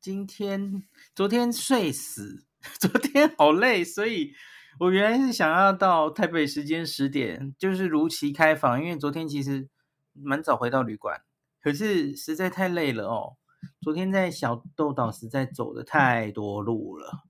[0.00, 2.46] 今天昨天睡死，
[2.78, 4.32] 昨天好累，所以
[4.78, 9.68] 我原来是想要到台北时间十点，就是如期开房，因为昨天其实
[10.12, 11.22] 蛮早回到旅馆，
[11.60, 13.36] 可是实在太累了哦。
[13.80, 17.24] 昨天在小豆岛实在走的太多路了，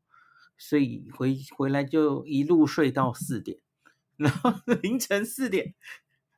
[0.58, 3.60] 所以回回来就一路睡到四点，
[4.16, 5.74] 然后 凌晨四点，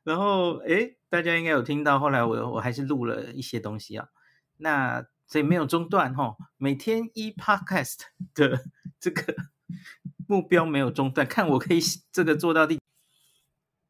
[0.03, 4.07] 然后诶，大家应该有听到，后来我我还是录了一些东西啊，
[4.55, 7.99] 那所以没有中断哈，每天一 podcast
[8.33, 8.65] 的
[8.99, 9.33] 这个
[10.27, 11.79] 目标没有中断，看我可以
[12.11, 12.77] 这个做到第，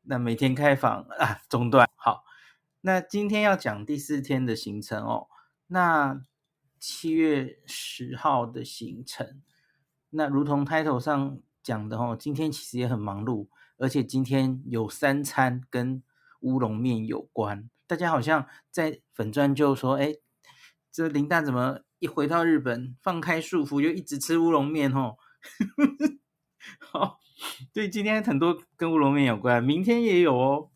[0.04, 2.24] 那每天开房啊中断好，
[2.82, 5.30] 那今天要讲第四天的行程哦。
[5.66, 6.24] 那
[6.80, 9.42] 七月十号的行程，
[10.12, 13.48] 那如同 title 上讲的哦，今天其实也很忙碌，
[13.78, 16.04] 而且今天有三餐跟
[16.42, 17.68] 乌龙面有关。
[17.88, 20.14] 大家好像在粉专就说，哎，
[20.92, 25.16] 这林大怎么一回到日本放开束缚就一直吃乌龙面哦？
[26.80, 27.20] 好，
[27.74, 30.70] 对，今天很多跟乌龙面有关，明天也有哦。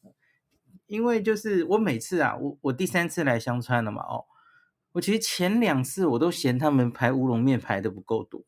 [0.88, 4.26] 因为就是我每次啊，我我第三次来香川了嘛，哦。
[4.94, 8.46] 我其实前两次我都嫌他们排乌龙面排的不够多，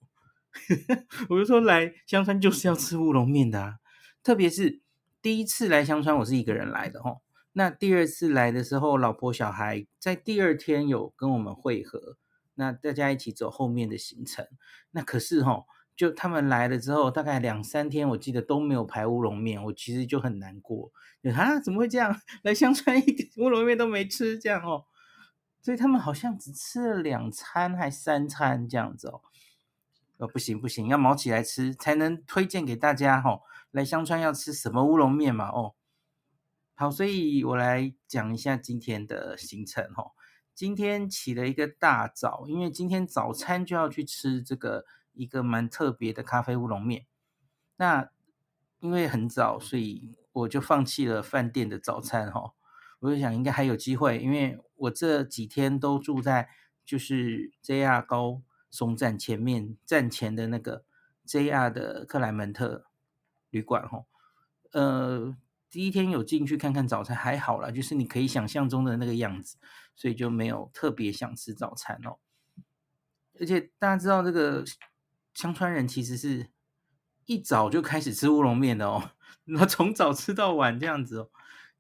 [1.30, 3.76] 我就说来香川就是要吃乌龙面的啊。
[4.24, 4.82] 特别是
[5.22, 7.20] 第一次来香川，我是一个人来的齁。
[7.58, 12.16] 那第二次来的时候，老婆小孩在第二天有跟我们会合，
[12.54, 14.46] 那大家一起走后面的行程。
[14.92, 20.92] 那可是齁，就他们来了之后，大概两三天，我记得都没有排乌龙面，我其实就很难过。
[21.36, 22.22] 啊，怎么会这样？
[22.44, 24.86] 来香川一点乌龙面都没吃，这样哦。
[25.60, 29.22] 所以他们好像只吃了两餐还三餐这样子哦，
[30.18, 33.42] 哦，不行不行，要卯起来吃才能推荐给大家哈、哦。
[33.72, 35.50] 来香川要吃什么乌龙面嘛？
[35.50, 35.74] 哦，
[36.80, 40.12] 好，所以我来讲一下今天的行程哈、哦。
[40.54, 47.08] 今天起了一个大早，因为今天早餐就要去吃这个一个蛮特别的咖啡乌龙面。
[47.78, 48.12] 那
[48.80, 52.54] 因为很早，所以我就放弃了饭店的早餐哈、哦。
[53.00, 56.48] 我就想应该还有机会，因为我这几天都住在
[56.86, 60.84] 就是 JR 高松站前面站前的那个
[61.26, 62.86] JR 的克莱门特
[63.50, 64.06] 旅馆吼，
[64.74, 65.36] 呃，
[65.70, 69.58] 第一天有进去看看早餐还好啦，就是你可以想象中的那个样子，
[69.96, 72.18] 所以就没有特别想吃早餐哦。
[73.40, 74.64] 而且大家知道这个
[75.34, 76.50] 香川人其实是
[77.26, 79.12] 一早就开始吃乌龙面的哦，
[79.46, 81.30] 那从早吃到晚这样子哦。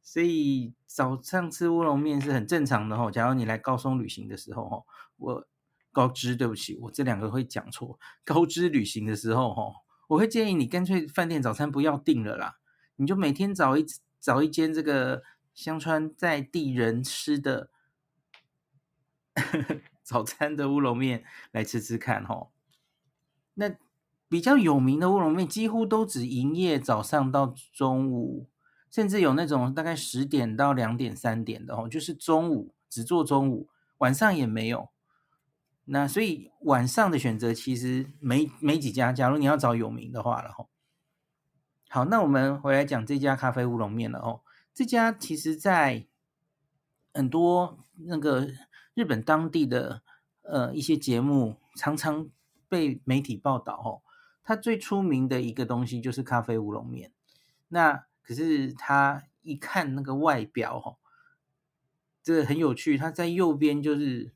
[0.02, 3.12] 所以早上吃乌龙面是很正常的哦。
[3.12, 4.86] 假如你来高松旅行的时候哦，
[5.18, 5.48] 我
[5.92, 8.00] 高知对不起，我这两个会讲错。
[8.24, 9.74] 高知旅行的时候哦，
[10.08, 12.58] 我会建议你干脆饭店早餐不要订了啦，
[12.97, 13.85] 你就每天找一
[14.19, 17.69] 找一间这个香川在地人吃的
[20.03, 22.52] 早餐的乌龙面来吃吃看吼。
[23.56, 23.75] 那
[24.28, 28.50] 比较有名的乌龙面几乎都只营业早上到中午。
[28.90, 34.90] 甚至有那种大概十点到两点、三点的哦，就是中午只做中午，晚上也没有。
[35.84, 39.12] 那所以晚上的选择其实没没几家。
[39.12, 40.69] 假如你要找有名的话了吼。
[41.90, 44.42] 好，那我们回来讲这家咖啡乌龙面了哦。
[44.74, 46.06] 这家其实在
[47.14, 48.50] 很多那个
[48.94, 50.02] 日本当地的
[50.42, 52.30] 呃一些节目常常
[52.68, 54.02] 被媒体报道哦。
[54.44, 57.12] 它最出名的一个东西就是咖啡乌龙面。
[57.70, 60.98] 那可是它一看那个外表，哈，
[62.22, 62.98] 这个很有趣。
[62.98, 64.34] 它在右边就是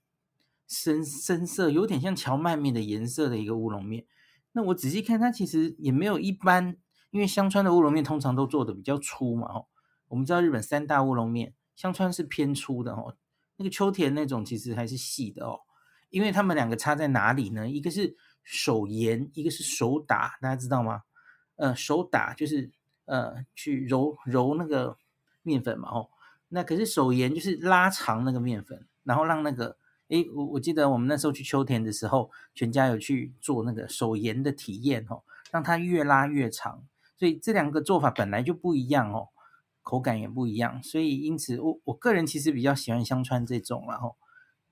[0.67, 4.05] 深深色，有点像蕎麦面的颜色的一个乌龙面。
[4.53, 6.75] 那我仔细看，它其实也没有一般，
[7.11, 9.65] 因为香川的乌龙面通常都做的比较粗嘛，哈。
[10.07, 13.15] 我们知道日本三大乌龙面，香川是偏粗的，哦。
[13.57, 15.59] 那个秋田那种其实还是细的哦。
[16.09, 17.69] 因为他们两个差在哪里呢？
[17.69, 21.03] 一个是手研，一个是手打，大家知道吗？
[21.57, 22.71] 呃，手打就是。
[23.05, 24.95] 呃，去揉揉那个
[25.41, 26.09] 面粉嘛，哦，
[26.47, 29.75] 那可是手研就是拉长那个面粉，然后让那个，
[30.07, 36.85] 诶，我我记得我们那时候去秋田的时候，全家有去做那个手研的体验哦，让它越拉越长，
[37.21, 39.29] 所以这两个做法本来就不一样哦，
[39.83, 44.17] 口感也不一样，所以因此我我个人其实比较喜欢香川这种，然后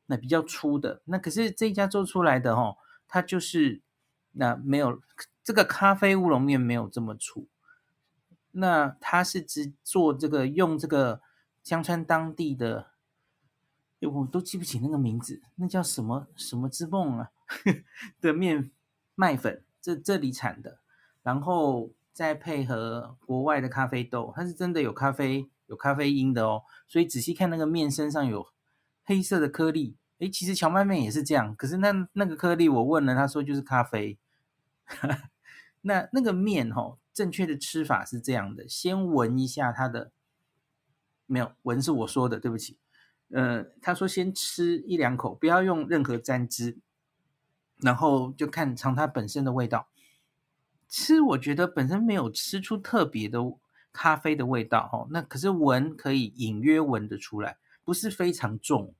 [0.07, 3.83] 那比较粗的，那可是这一家做出来的哦，它就是
[4.31, 4.99] 那没有
[5.43, 7.47] 这个咖啡乌龙面没有这么粗。
[8.53, 11.21] 那它是只做这个用这个
[11.61, 12.87] 香川当地的，
[13.99, 17.29] 我都记不起那个名字，那叫什么什么之梦啊
[18.19, 18.71] 的面
[19.13, 20.79] 麦粉，这这里产的，
[21.21, 28.45] 然后再配合国外的咖啡豆，它是真的有咖啡有咖啡因的哦，所以仔细看那个面身上有
[29.05, 34.19] 黑色的颗粒，诶，其实荞麦面也是这样，可是那那个颗粒我问了，他说就是咖啡。
[35.83, 40.11] 那那个面、哦，正确的吃法是这样的：先闻一下它的，
[41.25, 42.77] 没有闻是我说的，对不起。
[43.29, 46.79] 呃，他说先吃一两口，不要用任何沾汁，
[47.77, 49.87] 然后就看尝它本身的味道。
[50.89, 53.39] 吃我觉得本身没有吃出特别的
[53.93, 58.93] 咖啡的味道哦，那可是闻可以隐约闻得出来，不是非常重。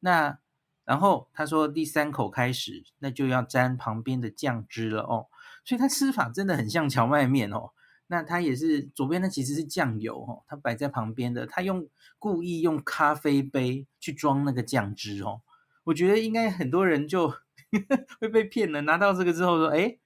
[0.00, 0.38] 那
[0.84, 5.26] 然后他说第三口开始，那就要沾旁边的酱汁了哦。
[5.64, 7.70] 所以他吃法真的很像蕎麦面哦。
[8.10, 11.86] 那它也是左边那其实是酱油哦，它摆在旁边的，他用
[12.18, 15.42] 故意用咖啡杯去装那个酱汁哦。
[15.84, 17.28] 我觉得应该很多人就
[18.18, 19.98] 会被骗了，拿到这个之后说，哎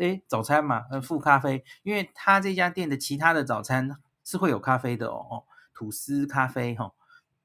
[0.00, 3.90] 哎，早餐嘛，呃，附咖啡，因为他这家店的其他的早餐
[4.24, 6.92] 是会有咖啡的哦，吐司咖啡哈。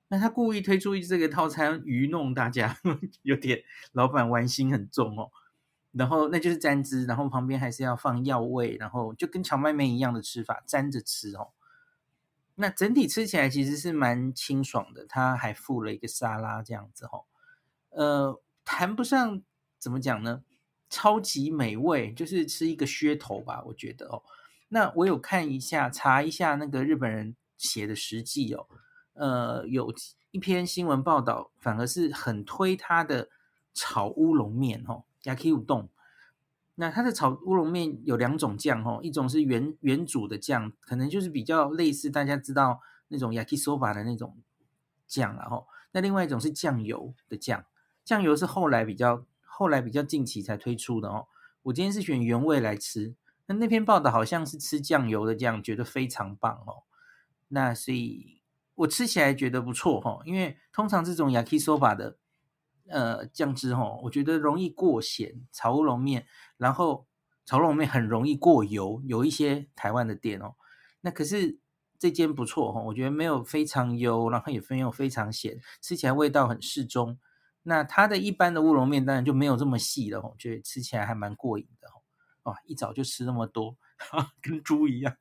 [0.10, 2.78] 那他故意推出这个套餐愚弄大家，
[3.24, 3.64] 有点
[3.94, 5.32] 老板玩心很重哦。
[5.94, 11.52] 然后那就是沾汁，然后旁边还是要放药味，然后就跟荞麦面一样的吃法，沾着吃哦。
[12.56, 17.26] 那整体吃起来其实是蛮清爽的，他还附了一个沙拉这样子哦。
[17.90, 19.42] 呃，谈不上
[19.80, 20.44] 怎么讲呢，
[20.92, 24.22] 超级美味，就是吃一个噱头吧，我觉得哦。
[24.68, 28.68] 那我有看一下，查一下那个日本人写的实际哦，
[29.14, 29.92] 呃，有
[30.32, 33.30] 一篇新闻报道，反而是很推他的
[33.74, 35.04] 炒乌龙面哦。
[35.24, 35.90] Yaki u d o
[36.76, 44.38] 那它的炒乌龙面有两种酱哦，一种是原原煮的酱，可能就是比较类似大家知道那种 Yakisoba 的那种
[45.06, 47.64] 酱然后，那另外一种是酱油的酱，
[48.04, 51.28] 酱油是后来比较后来比较近期才推出的哦。
[51.64, 53.16] 我今天是选原味来吃，
[53.46, 56.84] 那那篇报道好像是吃酱油的酱，觉得非常棒哦。
[57.50, 58.42] 那所以
[58.76, 62.18] 我吃起来觉得不错哦，因为通常这种 Yakisoba 的。
[62.88, 66.26] 呃，酱汁吼，我觉得容易过咸，炒乌龙面，
[66.58, 67.08] 然后
[67.46, 70.56] 炒乌龙面很容易过油，有一些台湾的店哦，
[71.00, 71.60] 那可是
[71.98, 77.18] 这间不错哈，我觉得没有非常油，然后也没有非常咸，吃起来味道很适中。
[77.64, 81.88] 那它的一般的乌龙面当然就没有这么细了，我觉得吃起来还蛮过瘾的
[82.44, 82.56] 哦。
[82.66, 83.78] 一早就吃那么多，
[84.42, 85.16] 跟猪一样。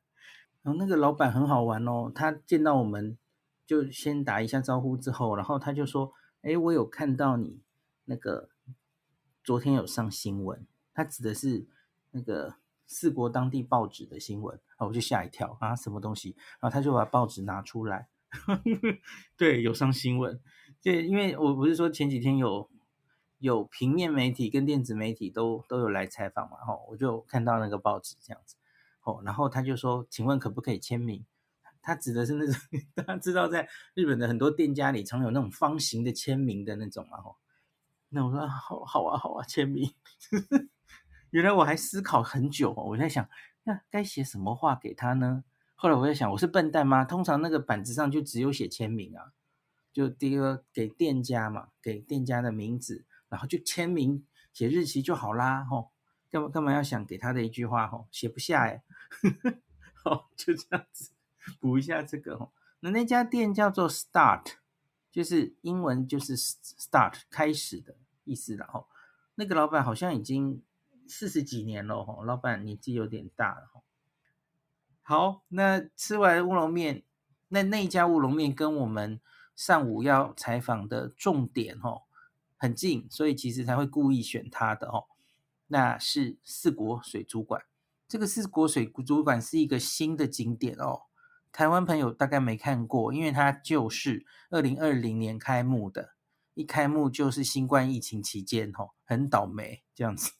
[0.61, 3.17] 然后那个老板很好玩哦，他见到我们
[3.65, 6.13] 就先打一下招呼之后，然后他就说。
[6.43, 7.61] 哎，我有看到你
[8.05, 8.49] 那个
[9.43, 11.67] 昨天有上新闻，他指的是
[12.09, 12.55] 那个
[12.87, 16.35] 四国当地报纸的新闻，啊，我就吓一跳啊，什么东西？
[16.59, 18.09] 然后他就把报纸拿出来，
[19.37, 20.41] 对，有上新闻。
[20.81, 22.69] 就因为我不是说前几天有
[23.37, 28.55] 有平面媒体跟电子媒体都都有来采访嘛，哈，我就看到那个报纸这样子，
[29.03, 31.25] 哦，然后他就说，请问可不可以签名？
[31.83, 32.55] 他指的是那种
[32.93, 37.37] 大家知道，在日本的很多店家里常有那种方形的签名的那种嘛，吼。
[38.09, 39.93] 那我说好好啊，好啊，签名。
[41.31, 43.27] 原来我还思考很久，我在想，
[43.63, 45.43] 那该写什么话给他呢？
[45.75, 47.05] 后来我在想，我是笨蛋吗？
[47.05, 49.31] 通常那个板子上就只有写签名啊，
[49.91, 55.91] 就第一个给店家嘛，给店家的名字，然后就签名写日期就好啦，吼。
[56.29, 58.81] 干嘛干嘛要想给他的一句话，吼，写不下哎。
[60.01, 61.11] 好，就这样子。
[61.59, 64.53] 补一下这个哦，那那家店叫做 Start，
[65.11, 68.55] 就是英文就是 Start 开始的意思。
[68.55, 68.87] 然后
[69.35, 70.63] 那个老板好像已经
[71.05, 73.83] 四十几年了哦，老板年纪有点大了。
[75.01, 77.03] 好，那吃完乌龙面，
[77.49, 79.19] 那那家乌龙面跟我们
[79.61, 82.01] 上午要采访的重点哦
[82.57, 85.05] 很近，所以其实才会故意选它的哦。
[85.67, 87.61] 那是四国水族馆，
[88.07, 91.01] 这个四国水族馆是一个新的景点哦。
[91.51, 96.15] 台湾朋友大概没看过，因为它就是二零二零年开幕的，
[96.55, 100.31] 一开幕就是新冠疫情期间，哦，很倒霉这样子，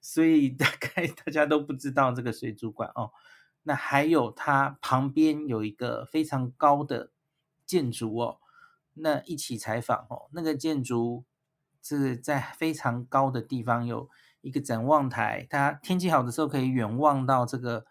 [0.00, 3.10] 所以大概 大家都不知道这个水族馆哦。
[3.64, 7.12] 那还有它旁边有一个非常高的
[7.66, 8.38] 建筑哦，
[8.94, 11.24] 那一起采访哦，那个建筑
[11.82, 14.08] 是在非常高的地方有
[14.40, 17.86] 一个展望台，它天气好的时候可以远望到这个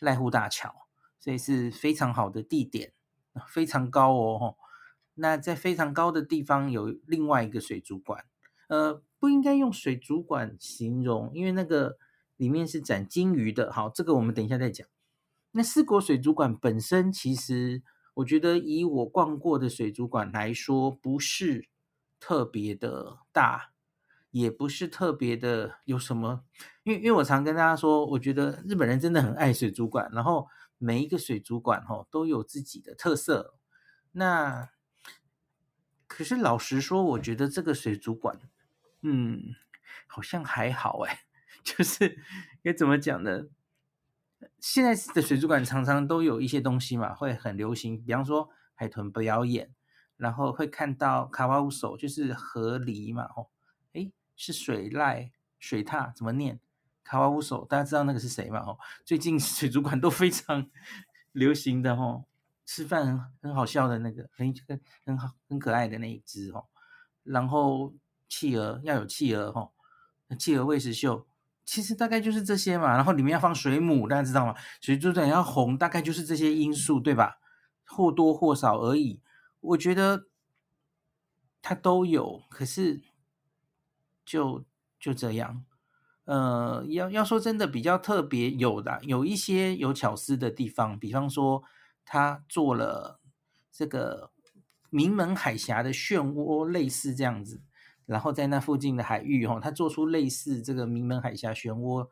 [0.00, 0.74] 濑户大桥。
[1.22, 2.94] 所以是非常好的地点，
[3.46, 4.56] 非常高哦。
[5.16, 8.24] 那在非常高的地方有另外一个水族馆，
[8.68, 11.98] 呃，不应该用水族馆形容，因为那个
[12.38, 13.70] 里面是展金鱼的。
[13.70, 14.88] 好，这个我们等一下再讲。
[15.50, 17.82] 那四国水族馆本身，其实
[18.14, 21.68] 我觉得以我逛过的水族馆来说，不是
[22.18, 23.72] 特别的大，
[24.30, 26.44] 也不是特别的有什么。
[26.82, 30.48] 因为因为我常跟大家说，我觉得日本人真的很爱水族馆，然后。
[30.82, 33.58] 每一个水族馆哦都有自己的特色，
[34.12, 34.70] 那
[36.06, 38.40] 可是老实说，我觉得这个水族馆，
[39.02, 39.54] 嗯，
[40.06, 41.24] 好像还好哎，
[41.62, 42.18] 就是
[42.62, 43.48] 该怎么讲呢？
[44.58, 49.74] 现在的水族馆常常都有一些东西嘛，会很流行，比方说海豚表演，
[50.16, 53.48] 然后会看到卡瓦乌手，就是河狸嘛，哦，
[53.92, 56.60] 诶，是水獭、水獭怎么念？
[57.02, 58.60] 卡瓦乌手，大家知道那个是谁吗？
[58.60, 60.70] 哦，最近 水族馆都非常
[61.32, 62.24] 流行的哦，
[62.64, 66.66] 吃饭很很好笑的那个，很很很好很可爱的那一只哦。
[67.24, 67.94] 然后
[68.28, 69.72] 企鹅要有企鹅哦，
[70.38, 71.26] 企鹅喂食秀，
[71.70, 72.88] 其实大概就是这些嘛。
[72.96, 74.56] 然后里面要放水母，大家知道吗？
[74.80, 77.38] 水族馆要红，大概就是这些因素，对吧？
[77.86, 79.22] 或多或少而已。
[79.60, 80.26] 我觉得
[81.62, 83.00] 它都有，可是
[84.24, 84.64] 就
[84.98, 85.64] 就这样。
[86.24, 91.62] 呃，要要说真的比较特别有的，有一些有巧思的地方，比方说
[92.04, 93.20] 他做了
[93.70, 94.32] 这个
[94.90, 97.62] 名门海峡的漩涡，类似这样子，
[98.10, 102.08] 然后在那附近的海域哈，他做出类似这个名门海峡漩涡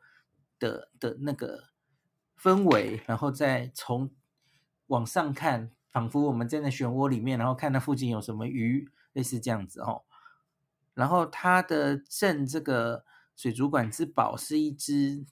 [0.57, 1.65] 的的那个
[2.37, 4.11] 氛围，然后再从
[4.87, 10.03] 往上看，仿佛我们在那漩涡里面，然后看那附近有什么鱼，类似这样子哦，
[10.93, 13.05] 然后他的镇这个。
[13.39, 15.25] 水族馆之宝是一只，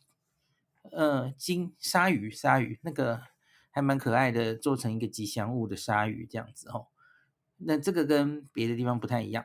[0.93, 3.21] 呃，金鲨鱼，鲨鱼那个
[3.69, 6.87] 还蛮可爱的，做成一个吉祥物的鲨鱼这样子哦。
[7.57, 9.43] 那这个跟别的地方不太一样。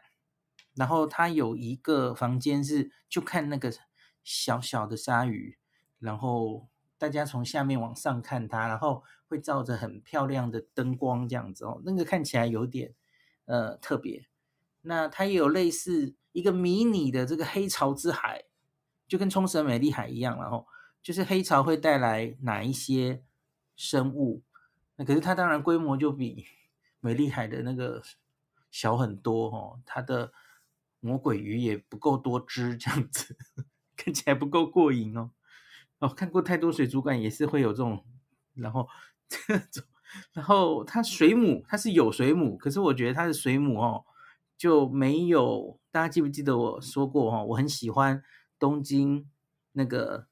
[0.74, 3.72] 然后它有一个房间是就看那个
[4.22, 5.58] 小小的鲨鱼，
[5.98, 12.94] 然后大家从下面往上看它，然后会照着很漂亮的灯光这样子哦，那个看起来有点
[13.46, 14.26] 呃特别。
[14.82, 18.44] 那它也有类似一个迷你的这个黑潮之海。
[19.08, 20.66] 就跟冲绳美丽海一样，然后
[21.02, 23.22] 就是黑潮会带来哪一些
[23.76, 24.42] 生物？
[24.96, 26.46] 那可是它当然规模就比
[26.98, 28.02] 美丽海的那个
[28.70, 29.80] 小很多哦。
[29.84, 30.32] 它的
[31.02, 33.36] 魔鬼鱼也不够多汁，这样子
[33.96, 35.32] 看起来不够过瘾哦。
[35.98, 38.02] 哦，看过太多水族馆也是会有这种，
[38.54, 38.88] 然后
[39.28, 39.84] 这种，
[40.32, 44.04] 然后它水母它是有水母，可是我觉得它的水母哦
[44.56, 45.78] 就没有。
[45.90, 47.44] 大家记不记得我说过哦？
[47.50, 48.22] 我很喜欢。
[48.58, 49.28] 东京
[49.72, 50.28] 那个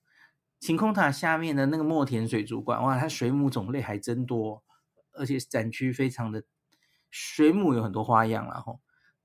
[0.60, 4.62] 晴空塔下面的那个墨田水族馆，哇，它水母种类还真多，
[5.14, 6.44] 而且展区非常的
[7.10, 8.80] 水母有很多花样，然后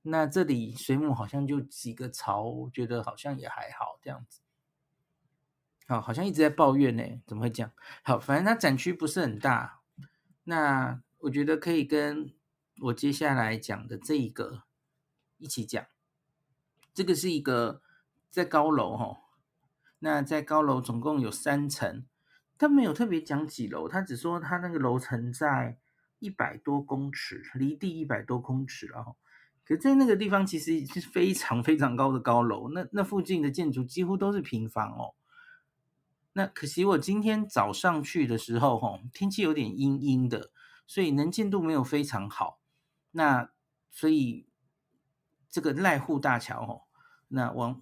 [0.06, 4.42] 那这里水母好像就几个槽，我觉得好像也还好这样子。
[5.88, 7.72] 好，好像一直在抱怨呢，怎么会这样？
[8.04, 9.82] 好，反正它展区不是很大，
[10.46, 12.34] 那我觉得可以跟
[12.82, 14.64] 我接下来讲的这一个
[15.38, 15.86] 一起讲，
[16.94, 17.82] 这个是一个。
[18.32, 19.22] 在高楼哈，
[20.00, 22.06] 那在高楼总共有三层，
[22.58, 25.80] 他没有特别讲几楼，他只说他那个楼层在
[26.20, 29.16] 一百多公尺，离地一百多公尺，然后，
[29.65, 35.15] 可在那个地方其实是非常非常高的高楼，那那附近的建筑几乎都是平房哦。
[36.34, 40.51] 那可惜我今天早上去的时候，哈，天气有点阴阴的，
[40.86, 42.60] 所以能见度没有非常好。
[43.12, 43.50] 那
[43.89, 44.48] 所以
[45.50, 46.84] 这个濑户大桥，吼，
[47.29, 47.81] 那往。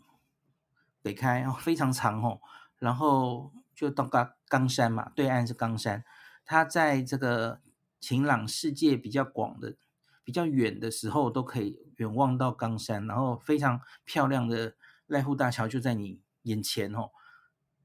[1.06, 2.40] 北开哦，非常长哦，
[2.80, 6.06] 然后就到冈冈山嘛，对岸是冈山。
[6.46, 7.60] 它在这个
[8.00, 9.76] 晴朗世界比较广的、
[10.24, 14.76] 比较远的时候，都可以远望到冈山，然后非常漂亮的
[15.08, 17.10] 濑户大桥就在你眼前哦。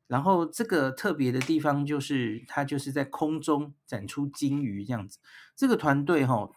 [0.07, 5.19] 然后这个特别的地方就是，它就是在空中展出鲸鱼这样子。
[5.55, 6.51] 这个团队哈，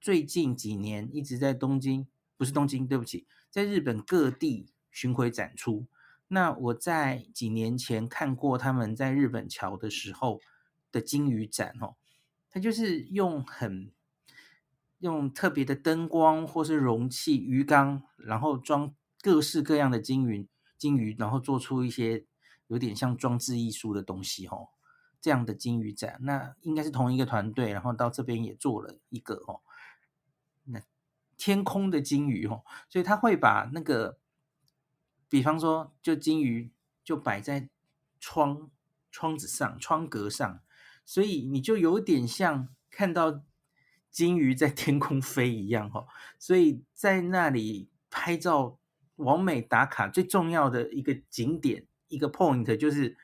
[0.00, 2.06] 最近几年一直在东京，
[2.38, 5.86] 不是东京，对不起，在日本各地巡回展出。
[6.28, 10.40] 那我在几年前看过他们在日本桥的时候
[10.90, 11.96] 的鲸鱼展哦，
[12.50, 13.92] 它就是用很
[14.98, 20.48] 用特别的灯光或是容器鱼缸，然后装各式各样的金鱼
[20.78, 22.24] 金鱼，然后做出一些
[22.66, 24.68] 有点像装置艺术的东西哦。
[25.20, 29.60] 这样的金鱼展，那应该是同一个团队，然后到这边也做了一个哦。
[30.64, 30.80] 那
[31.36, 34.18] 天空的金鱼哦，所以他会把那个。
[35.28, 36.70] 比方说，就金鱼
[37.02, 37.68] 就摆在
[38.20, 38.70] 窗
[39.10, 40.60] 窗子上、窗格上，
[41.04, 43.42] 所以你就有点像看到
[44.16, 46.06] 金鱼在天空飞一样哈。
[46.38, 48.78] 所以在那里拍照、
[49.16, 53.14] 完美打卡最重要的一个景点、一个 point 就是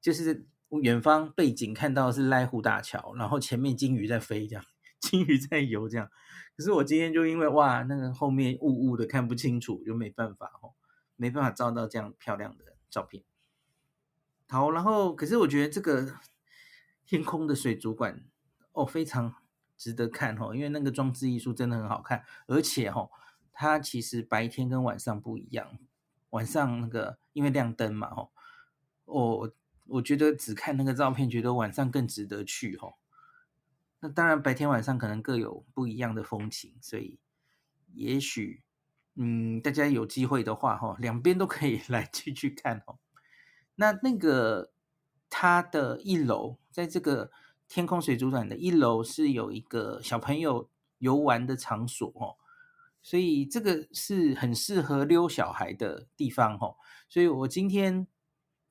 [0.00, 0.44] 就是
[0.82, 4.64] 远方背景看到是濑户大桥，然后前面金鱼在飞，这样
[4.98, 6.10] 金鱼在游这样。
[6.56, 10.70] 可是我今天就因为哇，那个后面雾雾的看不清楚，就没办法哈。
[11.20, 13.22] 没办法照到这样漂亮的照片。
[14.48, 16.14] 好，然后可是我觉得这个
[17.06, 18.24] 天空的水族馆
[18.72, 19.34] 哦，非常
[19.78, 23.10] 值得看哦，因为那个装置艺术真的很好看，而且哦，
[23.52, 25.78] 它其实白天跟晚上不一样，
[26.30, 28.28] 晚上那个因为亮灯嘛哦，
[29.06, 29.54] 我
[29.86, 32.94] 我觉得只看那个照片，觉得晚上更值得去哦。
[34.00, 37.18] 那当然白天晚上可能各有不一样的风情，所以
[37.94, 38.62] 也许
[39.14, 42.98] 嗯，大家有机会的话哈，两边都可以 来去去看哦。
[43.74, 44.72] 那那个
[45.30, 47.32] 它的一楼，在这个
[47.68, 52.36] 天空水族馆的一楼是有一个小朋友游玩的场所哦，
[53.02, 56.76] 所以这个是很适合溜小孩的地方哦。
[57.08, 58.06] 所以我今天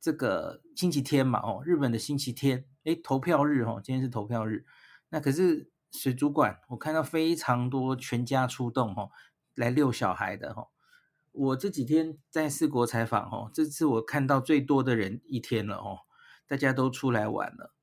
[0.02, 4.66] 这个星期天嘛哦，日本的星期天，诶，投票日哦，今天是投票日。
[5.10, 9.12] 那可是水族馆，我看到非常多全家出动哦，
[9.56, 10.70] 来溜小孩的哦。
[11.32, 16.00] 我这几天在四国采访哦，这次我看到最多的人一天了哦，
[16.48, 17.76] 大家都出来玩了。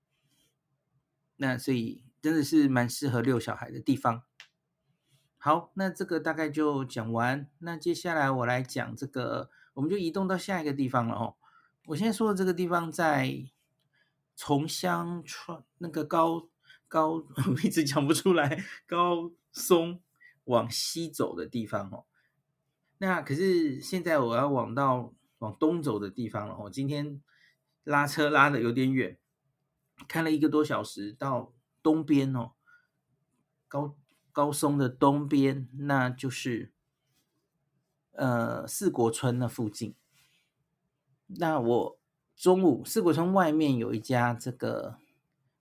[1.37, 4.23] 那所以真的是蛮适合遛小孩的地方。
[5.37, 7.51] 好，那这个大概就讲完。
[7.59, 11.37] 那接下来我来讲这个，我们就移动到下一个地方了哦。
[11.87, 13.51] 我现在说的这个地方在
[14.35, 16.49] 从香川那个高
[16.89, 20.01] 高， 我一直讲不出来，高松
[20.45, 22.07] 往西走的地方哦。
[22.97, 26.57] 那可是现在我要往到往东走的地方了。
[26.61, 27.21] 我今天
[27.83, 29.19] 拉车拉的有点远，
[30.09, 32.53] 开了一个多小时到东边哦，
[33.69, 33.97] 高
[34.33, 36.73] 高松的东边，那就是
[38.13, 39.95] 呃四国村那附近。
[41.27, 41.99] 那我
[42.37, 44.99] 中午四国村外面有一家这个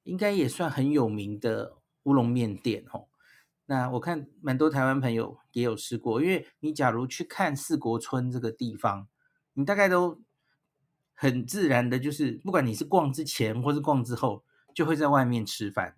[0.04, 3.08] 应该也算很有名的乌龙面店哦。
[3.66, 9.08] 那我看蛮多台湾朋友也有吃过，因为你假如去看四国村这个地方，
[9.54, 10.20] 你大概都
[11.24, 15.96] 很自然的，就是不管你是逛之前或是逛之后，就会在外面吃饭，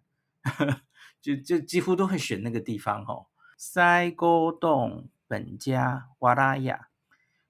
[1.20, 3.26] 就就几乎都会选那个地方哦。
[3.58, 6.90] 塞沟洞本家瓦拉雅，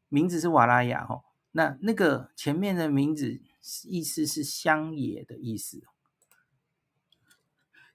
[0.07, 3.41] 名字是瓦拉雅哦，那那个前面的名字
[3.83, 5.83] 意思是乡野的意思。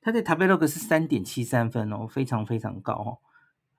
[0.03, 3.19] 它的塔贝洛格是三点七三分哦，非常非常高哦。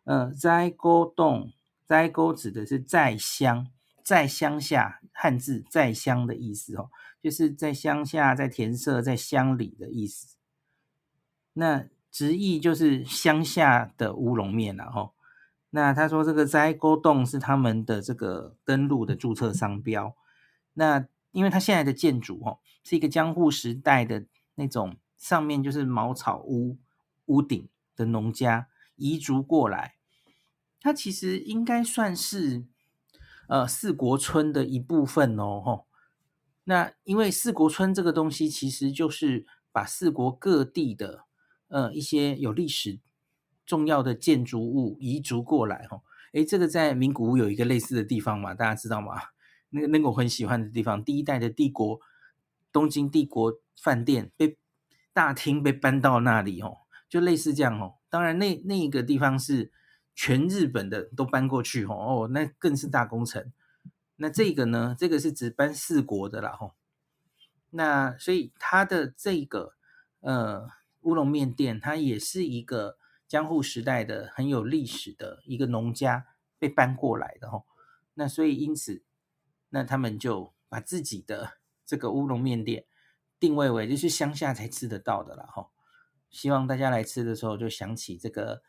[0.06, 1.54] 呃，在沟洞，
[1.86, 3.68] 在沟指的是在乡，
[4.04, 6.90] 在乡下，汉字在乡的意思哦，
[7.22, 10.36] 就是在乡下，在田舍，在乡里的意思。
[11.54, 15.12] 那直译就是乡下的乌龙面了哦。
[15.72, 20.16] 那他说这个在沟洞是他们的这个登录的注册商标。
[20.74, 24.98] 那因为它现在的建筑哦，是一个江户时代的那种。
[25.22, 26.80] 上面就是茅草屋
[27.28, 29.94] 屋顶的农家移族过来，
[30.80, 32.66] 它其实应该算是
[33.52, 35.60] 呃四国村的一部分哦。
[35.60, 35.88] 吼，
[36.64, 41.26] 那因为四国村这个东西其实就是把四国各地的
[41.68, 43.00] 呃一些有历史
[43.66, 45.86] 重要的建筑物移筑过来。
[45.90, 49.16] 吼，诶，这个在名古屋有一个类似的地方嘛，大家知道吗？
[49.70, 52.00] 那个那个我很喜欢的地方，第一代的帝国
[52.72, 54.58] 东京帝国饭店被。
[55.14, 56.78] 大厅被搬到那里哦，
[57.10, 57.96] 就类似这样哦。
[58.10, 59.70] 当然那，那那个地方是
[60.14, 63.52] 全日本的都搬过去哦，哦，那更是大工程。
[64.18, 66.76] 那这个呢，这个是只搬四国的啦吼。
[67.72, 69.74] 那所以它的这个
[70.20, 70.70] 呃
[71.02, 72.98] 乌龙面店，它也是一个
[73.28, 76.28] 江户时代的很有历史的一个农家
[76.60, 77.66] 被搬过来的吼。
[78.14, 79.04] 那所以因此，
[79.70, 81.54] 那他们就把自己的
[81.86, 82.86] 这个乌龙面店。
[83.40, 85.72] 定位为就是乡下才吃得到的了哈，
[86.30, 88.62] 希望大家来吃的时候就想起这个，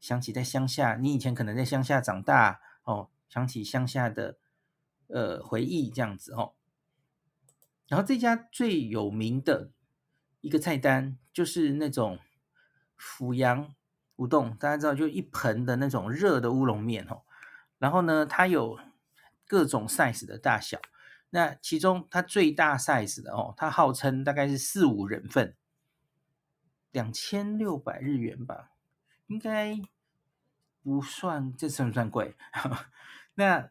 [0.00, 4.38] 想起在乡下，你以前可能在乡下长大哦，想起乡下的
[5.08, 6.54] 呃回忆这样子哦。
[7.86, 9.70] 然后这家最有名的
[10.40, 12.18] 一个菜单就是那种
[12.96, 13.74] 阜阳
[14.16, 17.22] 乌冬，大家知道就一盆的那种热的乌龙面哦，
[17.78, 18.78] 然后呢，它有
[19.46, 20.80] 各种 size 的大小。
[21.30, 25.54] 那其中它最大 size 的哦，它号称大概是四五人份，
[26.90, 28.70] 两千六百日元吧，
[29.28, 29.80] 应该
[30.82, 32.34] 不算，这算不算贵？
[33.36, 33.70] 那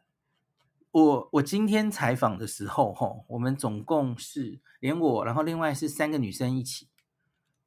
[0.92, 6.88] 我我今天采访的时候，哈，我们总共是连我，然后另外是三个女生一起，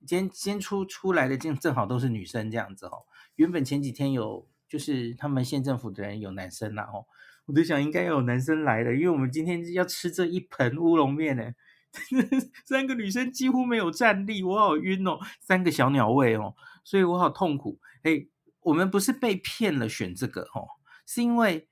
[0.07, 3.05] 今天先出出来的正正好都是女生这样子哦。
[3.37, 7.07] 原本前几天有就是他们县政府的人有男生啦哦。
[7.47, 11.53] 我就想应该有男生来了，因为我们今天要吃这一盆乌龙面呢。
[12.65, 17.81] 三个女生几乎没有站立，我好晕哦，三个小鸟胃哦，所以我好痛苦。
[18.03, 18.27] 哎，
[18.61, 20.69] 我们不是被骗了选这个哦，
[21.07, 21.69] 是因为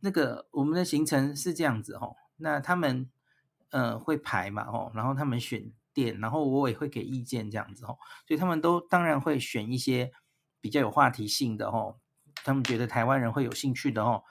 [0.00, 3.10] 那个我们的行程是这样子哦，那他们
[3.70, 10.12] 呃会排嘛哦，然后他们选点，然后我也会给意见这样子哦，所以他们都当然会选一些
[10.60, 11.98] 比较有话题性的哦，
[12.44, 14.24] 他们觉得台湾人会有兴趣的哦。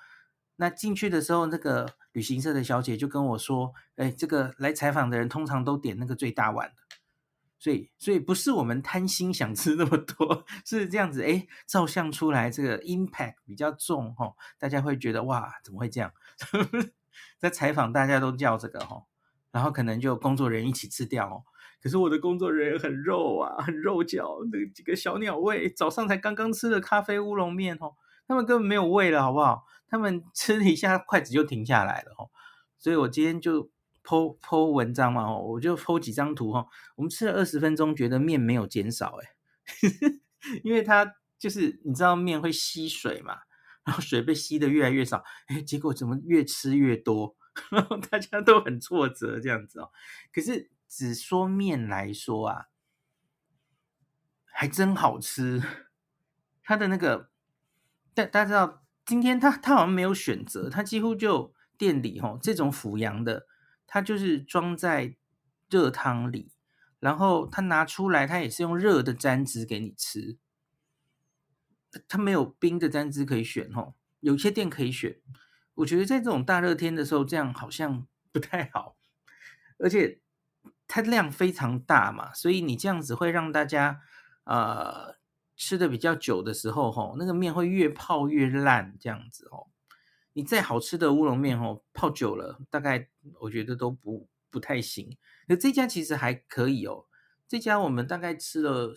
[0.57, 6.75] 那进去的时候，那个旅行社的小姐就跟我说：“哎，这个来采访的人通常都点那个最大碗的，
[7.61, 11.21] 所以所以不是我们贪心想吃那么多， 是这样子。
[11.21, 16.11] 哎，照相出来这个 impact 比较重哦，大家会觉得哇，怎么会这样？
[17.37, 19.05] 在采访大家都叫这个哦，
[19.51, 21.43] 然后可能就工作人员一起吃掉哦。
[21.83, 27.93] 可是我的工作人员很肉啊，很肉脚，那几个小鸟胃，早上才刚刚吃的咖啡乌龙面哦。”
[28.27, 29.65] 他们根本没有胃了，好不好？
[29.87, 32.31] 他们吃了一下筷子就停下来了哦。
[32.79, 33.69] 所以我今天就
[34.03, 36.65] 剖剖文章嘛，我就剖几张图哈。
[36.95, 39.29] 我们吃了二十分钟，觉得面没有减少，哎，
[40.63, 43.39] 因为它就是你知道面会吸水嘛，
[43.83, 47.35] 然后水被吸的越来越少，哎，结果怎么越吃越多？
[47.69, 49.91] 然后大家都很挫折这样子哦。
[50.31, 52.67] 可是只说面来说啊，
[54.45, 55.61] 还真好吃，
[56.63, 57.29] 它的那个。
[58.13, 63.47] 但大家知道，今天他他好像没有选择，他几乎就店里吼这种阜阳的，
[63.93, 65.17] 它就是装在
[65.69, 66.53] 热汤里，
[67.01, 70.37] 然后它拿出来，它也是用热的沾汁给你吃，
[72.07, 75.19] 它没有冰的沾汁可以选哦，有些店可以选，
[75.75, 78.95] 我觉得在这种大热天的时候，这样好像 不太好，
[79.77, 80.21] 而且
[80.87, 84.01] 它量非常大嘛，所以你这样子会让大家
[84.45, 85.19] 呃。
[85.57, 89.67] 吃的比较久的时候，吼，那个面会越泡越烂，这样子哦。
[90.33, 95.17] 你再好吃的乌龙面，哦，泡久了，大概我觉得都不不太行。
[95.47, 97.05] 可这家其实还可以哦。
[97.47, 98.93] 这家我们大概吃了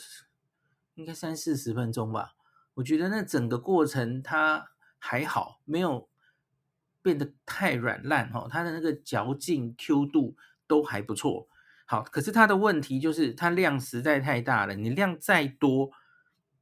[0.94, 2.34] 应该三四十分钟吧。
[2.74, 6.08] 我觉得那整个过程它还好，没有
[7.02, 8.46] 变得太软烂，哈。
[8.50, 11.48] 它的那个嚼劲、Q 度都还不错。
[11.86, 15.90] 好，可是它的问题就是它量实在太大了，你量再多。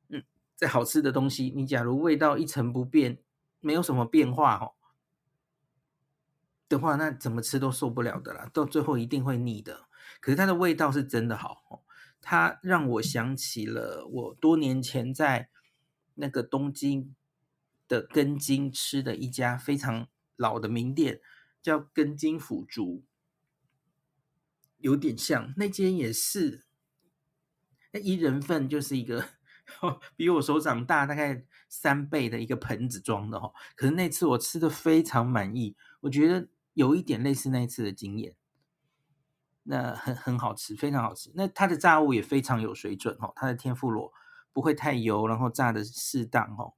[0.08, 0.22] 嗯
[0.56, 3.18] 再好吃的东西，你假如味道一成不变，
[3.60, 4.74] 没有什么变化哦
[6.76, 9.88] 的话，那怎么吃都受不了的啦，到最后一定会腻的。
[10.20, 11.84] 可是它的味道是真的好，
[12.20, 15.48] 它让我想起了我多年前在
[16.14, 17.14] 那个东京
[17.86, 21.20] 的根津吃的一家非常老的名店，
[21.60, 23.04] 叫根津腐竹，
[24.78, 26.64] 有点像那间也是，
[27.92, 29.28] 那一人份就是一个。
[30.16, 38.34] 比我手掌大大概三倍的一个盆子装的哈，可是那次我吃的非常满意，我觉得有一点类似那一次的经验，
[39.64, 41.30] 那很很好吃，非常好吃。
[41.34, 44.12] 那它的炸物也非常有水准哦，它的天妇罗
[44.52, 46.74] 不会太油，然后炸的适当哦。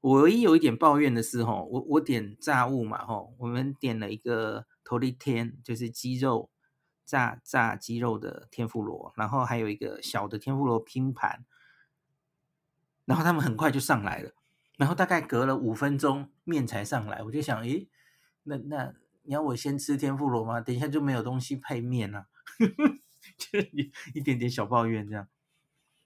[0.00, 6.50] 我唯一有一点抱怨的是哦，我我点炸物嘛哦，我们点了一个头利天，就是鸡肉
[7.04, 11.44] 炸炸鸡肉的天妇罗，然后还有一个小的天妇罗拼盘。
[13.04, 14.32] 然后他们很快就上来了，
[14.76, 17.88] 然后大概隔了五分钟面才上来，我就想，诶，
[18.42, 18.92] 那那
[19.26, 20.60] 你要我先吃天妇罗吗？
[20.60, 22.26] 等一下就没有东西配面了， 啊，
[23.36, 25.28] 就一一点点小抱怨这样。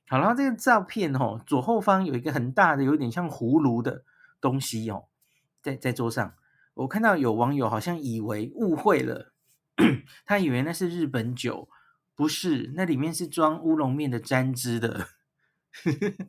[0.08, 4.04] 好，然后这个照片哦，左后方有一个很大的，有点像葫芦的
[4.40, 5.06] 东西哦，
[5.62, 6.34] 在在桌上，
[6.74, 9.32] 我看到有网友好像以为误会了，
[10.24, 11.68] 他以为那是日本酒，
[12.14, 15.08] 不是，那里面是装乌龙面的沾汁的。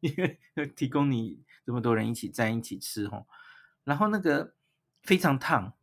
[0.00, 0.38] 因为
[0.76, 3.26] 提供你这么多人一起站一起吃哦，
[3.82, 4.54] 然后那个
[5.02, 5.74] 非常烫，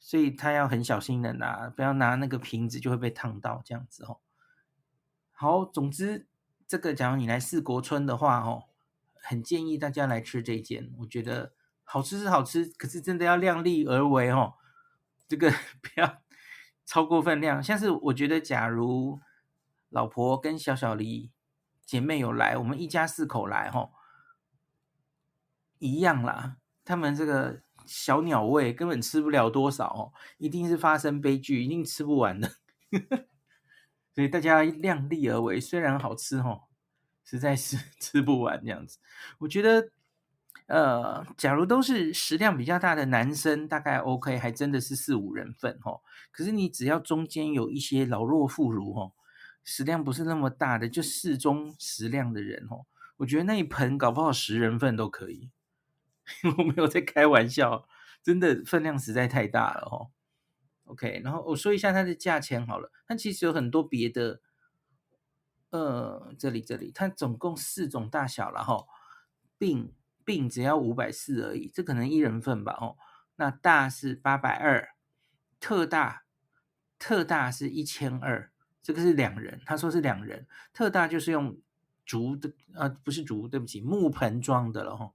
[0.00, 4.18] 所以他要很小心的拿，不要拿那个瓶子就会被烫到这样子哦。
[5.30, 6.26] 好，总之
[6.66, 8.64] 这个假如你来四国村的话哦，
[9.14, 11.52] 很建议大家来吃这一间，我觉得
[11.84, 14.54] 好吃是好吃，可是真的要量力而为哦，
[15.28, 16.20] 这个 不要
[16.84, 17.62] 超过分量。
[17.62, 19.20] 像是我觉得假如
[19.90, 21.30] 老婆跟小小黎。
[21.86, 23.92] 姐妹有来，我们一家四口来吼，
[25.80, 26.58] 一样啦。
[26.84, 32.48] 他们这个小鸟胃根本吃不了多少哦，一定是发生悲剧，一定吃不完的。
[34.14, 36.62] 所以大家量力而为，虽然好吃哦，
[37.24, 38.98] 实在是 吃不完这样子。
[39.40, 39.90] 我觉得，
[40.66, 46.04] 呃，假如都是食量比较大的男生，大概 OK，还真的是四五人份吼。
[46.30, 49.14] 可是你只要中间有一些老弱妇孺吼。
[49.62, 52.86] 食量不是那么大的，就适中食量的人哦，
[53.18, 55.50] 我觉得那一盆搞不好十人份都可以，
[56.58, 57.88] 我没有在开玩笑，
[58.22, 60.10] 真的分量实在太大了哦。
[60.84, 64.40] OK，然后我说一下它的价钱好了，它其实有很多别的，
[65.70, 68.86] 呃，这里这里，它总共四种大小了哈，
[69.56, 69.92] 并
[70.24, 72.96] 并只要五百四而已，这可能一人份吧哦，
[73.36, 74.90] 那大是八百二，
[75.60, 76.24] 特大
[76.98, 78.50] 特大是一千二。
[78.82, 81.60] 这个是两人，他说是两人，特大就是用
[82.06, 85.12] 竹的，呃，不是竹，对不起，木盆装的了哈。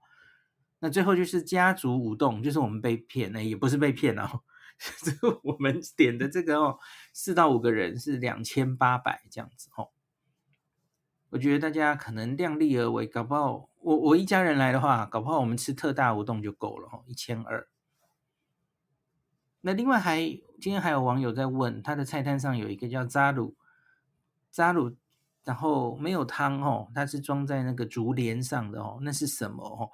[0.85, 4.41] 那最后就是家族舞动，就是我们被骗，那也不是被骗哦，
[5.01, 6.77] 这 我们点的这个哦，
[7.11, 9.89] 四到五个人是两千八百这样子哦。
[11.29, 17.67] 我觉得大家可能量力而为，搞不好我我一家人来的话，搞不好我们吃特大舞动就够了哈，一千二。
[19.61, 23.55] 那另外还今天还有网友在问，他的菜单上有一个叫扎鲁
[24.51, 24.95] 扎鲁，
[25.43, 29.89] 然后没有汤哦，它是装在那个竹帘上的哦，那是什么哦？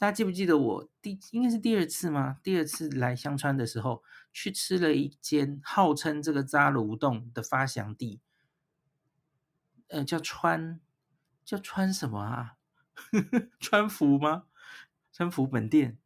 [0.00, 2.38] 大家记不记得我第应该是第二次吗？
[2.42, 8.18] 第二次来香川的时候，去吃了一间号称这个扎鲁洞的发祥地，
[9.88, 10.80] 呃，叫川
[11.44, 12.56] 叫川什么啊？
[13.60, 14.44] 川福吗？
[15.12, 15.98] 川福本店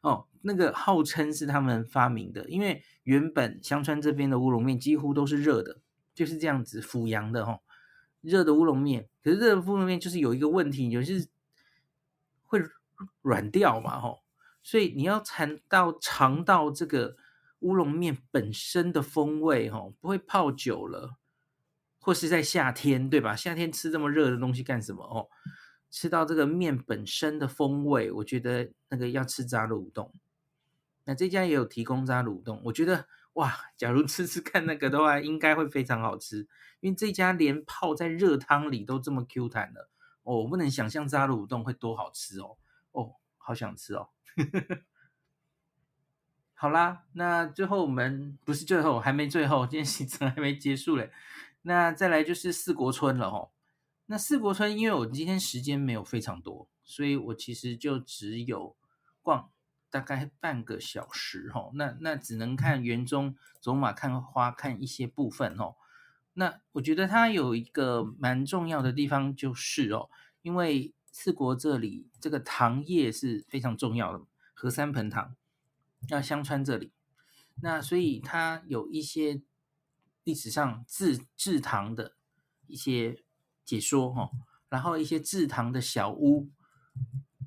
[0.00, 0.26] 哦。
[0.40, 5.82] 那个号称是他们发明的，因为原本香川这边的乌龙面几乎都是热的，
[6.14, 7.60] 就是这样子阜阳的哦，
[8.22, 9.10] 热的乌龙面。
[9.22, 11.28] 可是热的乌龙面就是有一个问题，就是
[12.46, 12.58] 会
[13.22, 14.22] 软掉嘛吼，
[14.62, 17.16] 所以你要尝到尝到这个
[17.60, 21.16] 乌龙面本身的风味吼，不会泡久了，
[22.00, 23.34] 或是在夏天对吧？
[23.34, 25.28] 夏天吃这么热的东西干什么哦？
[25.90, 30.12] 吃到这个面本身的风味，我觉得那个要吃扎卤冻。
[31.04, 36.48] 那这家也有提供扎卤冻，我觉得哇，假如吃吃看那个的话，应该会非常好吃，
[36.80, 39.88] 因为这家连泡在热汤里都这么 Q 弹了
[40.24, 42.56] 哦，我不能想象扎卤冻会多好吃，哦，
[43.44, 44.08] 好想吃哦。
[46.54, 51.12] 好啦，那最后我们不是最后，还没最后，今天行程还没结束嘞。
[51.62, 53.50] 那再来就是四国村了哦。
[54.06, 58.74] 那四国村，因为我今天时间没有非常多，所以我其实就只有
[59.22, 59.50] 逛。
[59.90, 65.76] 大概半个小时哦，那那只能看园中走马看花看一些部分哦。
[66.32, 70.10] 那我觉得它有一个蛮重要的地方就是哦，
[70.42, 75.36] 因为四国这里这个糖业是非常重要的，和三盆糖
[76.08, 76.90] 要香川这里，
[77.62, 79.40] 那所以它有一些
[80.24, 82.16] 历史上制制糖的
[82.66, 83.22] 一些
[83.64, 84.30] 解说哈，
[84.68, 86.50] 然后一些制糖的小屋。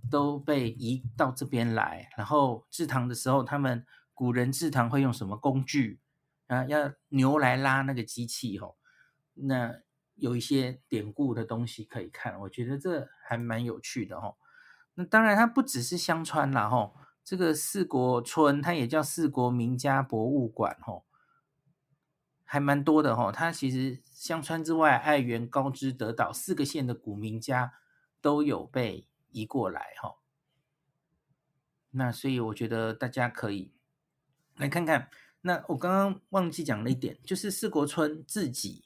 [0.10, 6.00] 都被移到这边来，然后制糖的时候，他们古人制糖会用什么工具
[6.48, 6.64] 啊？
[6.64, 8.76] 要牛来拉那个机器哦。
[9.34, 9.82] 那
[10.18, 14.36] 有一些典故的东西可以看，我觉得这还蛮有趣的哦。
[14.96, 21.06] 那当然，它不只是香川啦吼，这个四国村它也叫四国名家博物馆吼，
[22.44, 23.32] 还蛮多的吼。
[23.32, 27.74] 它其实香川之外，爱媛、高知、德岛四个县的古名家
[28.22, 29.08] 都有被。
[29.30, 30.16] 移过来哈，
[31.92, 33.76] 那所以我觉得大家可以
[34.56, 35.10] 来看看。
[35.42, 38.86] 那我刚刚忘记讲了一点，就是四国村自己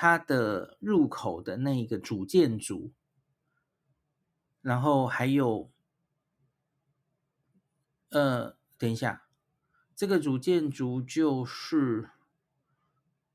[0.00, 2.92] 它的入口的那一个主建筑，
[4.60, 5.72] 然后还有，
[8.10, 9.26] 呃，等一下，
[9.96, 12.10] 这个主建筑就是，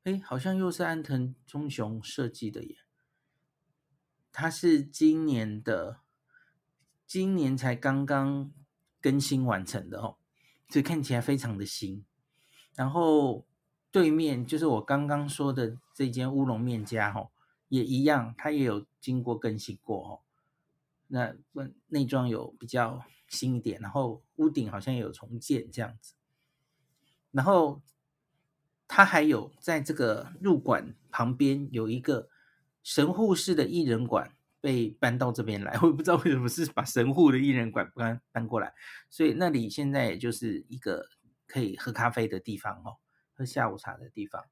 [0.04, 2.78] 哎，好像又是安藤忠雄设计的耶，
[4.32, 6.00] 它是今年的。
[7.06, 8.54] 今年才刚刚
[9.02, 10.18] 更新完成的哦，
[10.70, 12.06] 所以看起来非常的新。
[12.74, 13.46] 然后
[13.94, 17.30] 对面就是我刚刚说的这间乌龙面家哦，
[17.70, 20.20] 也一样，它也有经过更新过哦。
[21.08, 21.36] 那
[21.88, 26.16] 内装有比较新一点，然后屋顶好像也有重建这样子。
[27.32, 27.82] 然后
[28.88, 32.28] 它还有在这个入馆旁边有一个
[32.82, 34.36] 神户市的艺人馆。
[34.64, 38.74] 被搬到这边来， 我也不知道为什么是把神户的艺人馆搬搬过来，
[39.10, 41.06] 所以那里现在也就是一个
[41.46, 42.96] 可以喝咖啡的地方哦，
[43.34, 44.46] 喝下午茶的地方。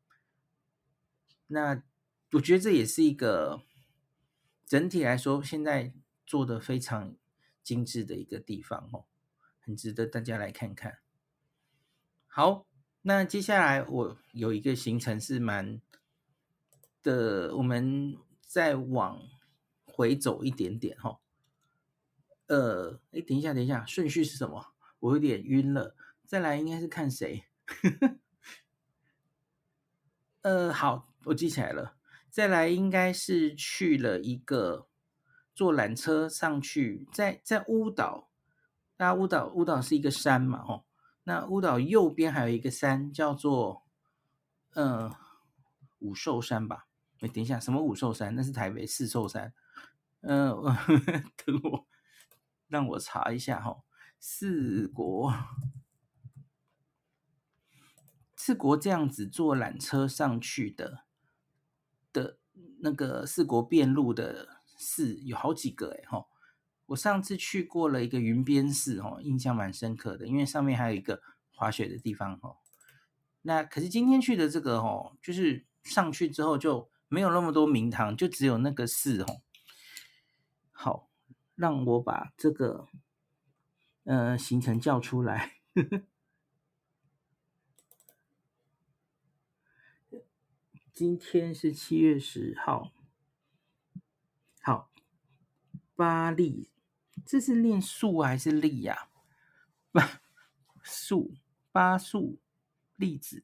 [1.47, 1.83] 那
[2.31, 3.61] 我觉得这也是一个
[4.65, 5.93] 整体来说现在
[6.25, 7.15] 做的非常
[7.63, 9.05] 精致的一个地方哦，
[9.59, 10.99] 很值得大家来看看。
[12.27, 12.65] 好，
[13.01, 15.81] 那接下来我有一个行程是蛮
[17.03, 19.21] 的，我们再往。
[19.93, 21.19] 回走一点点哈，
[22.47, 24.73] 呃，哎，等一下，等一下，顺序是什么？
[24.99, 25.97] 我有点晕了。
[26.25, 27.43] 再来应该是看谁？
[30.41, 31.95] 呃，好，我记起来了。
[32.29, 34.87] 再来应该是去了一个
[35.53, 38.29] 坐缆车上去，在在乌岛，
[38.97, 40.85] 那乌岛乌岛是一个山嘛，吼。
[41.23, 43.83] 那乌岛右边还有一个山叫做
[44.73, 45.15] 呃
[45.99, 46.87] 五兽山吧？
[47.19, 48.33] 哎，等一下，什么五兽山？
[48.35, 49.53] 那是台北四兽山。
[50.21, 50.49] 嗯、
[51.45, 51.87] 等我，
[52.67, 53.83] 让我查一下哈。
[54.19, 55.33] 四国，
[58.43, 61.03] 四国这样子坐缆车上去的，
[62.11, 62.39] 的
[62.79, 66.25] 那个四国遍路的寺有好几个哎哈。
[66.87, 71.21] 我上次去过了一个云边寺哦，印象蛮深刻的，因为上面还有一个
[71.53, 72.57] 滑雪的地方哦。
[73.43, 79.41] 那可是今天去的这个哦，就是上去之后就没有那么多名堂，就只有那个寺哦。
[80.71, 81.11] 好，
[81.53, 82.87] 让我把这个
[84.05, 85.57] 呃行程叫出来。
[91.01, 92.91] 今天是七月十号，
[94.61, 94.91] 好，
[95.95, 96.69] 巴利，
[97.25, 99.07] 这是念树还是栗呀？
[99.91, 100.21] 巴
[100.83, 101.33] 树，
[101.71, 102.37] 巴树，
[102.97, 103.43] 栗子，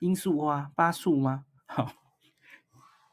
[0.00, 1.44] 罂粟花，巴树吗？
[1.64, 1.94] 好，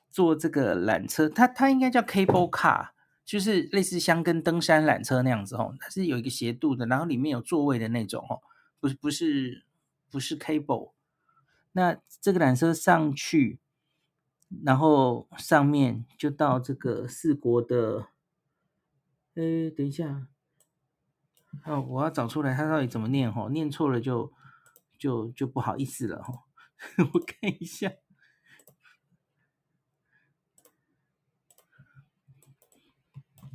[0.10, 2.90] 坐这个缆车，它它应该叫 cable car，
[3.24, 8.42] 就是类似像跟登山缆车那样子哦，它是有一个斜度的，然后里面有座位的那种哦，
[8.80, 9.68] 不是不是
[10.10, 10.94] 不是 cable。
[11.74, 13.60] 那这个缆车上去，
[14.64, 18.08] 然后上面就到这个四国的。
[19.36, 20.28] 哎，等一下，
[21.66, 24.34] 哦，我要找出来它到底怎么念哈，念错了就
[24.98, 26.46] 就就不好意思了哈。
[27.14, 27.92] 我看一下，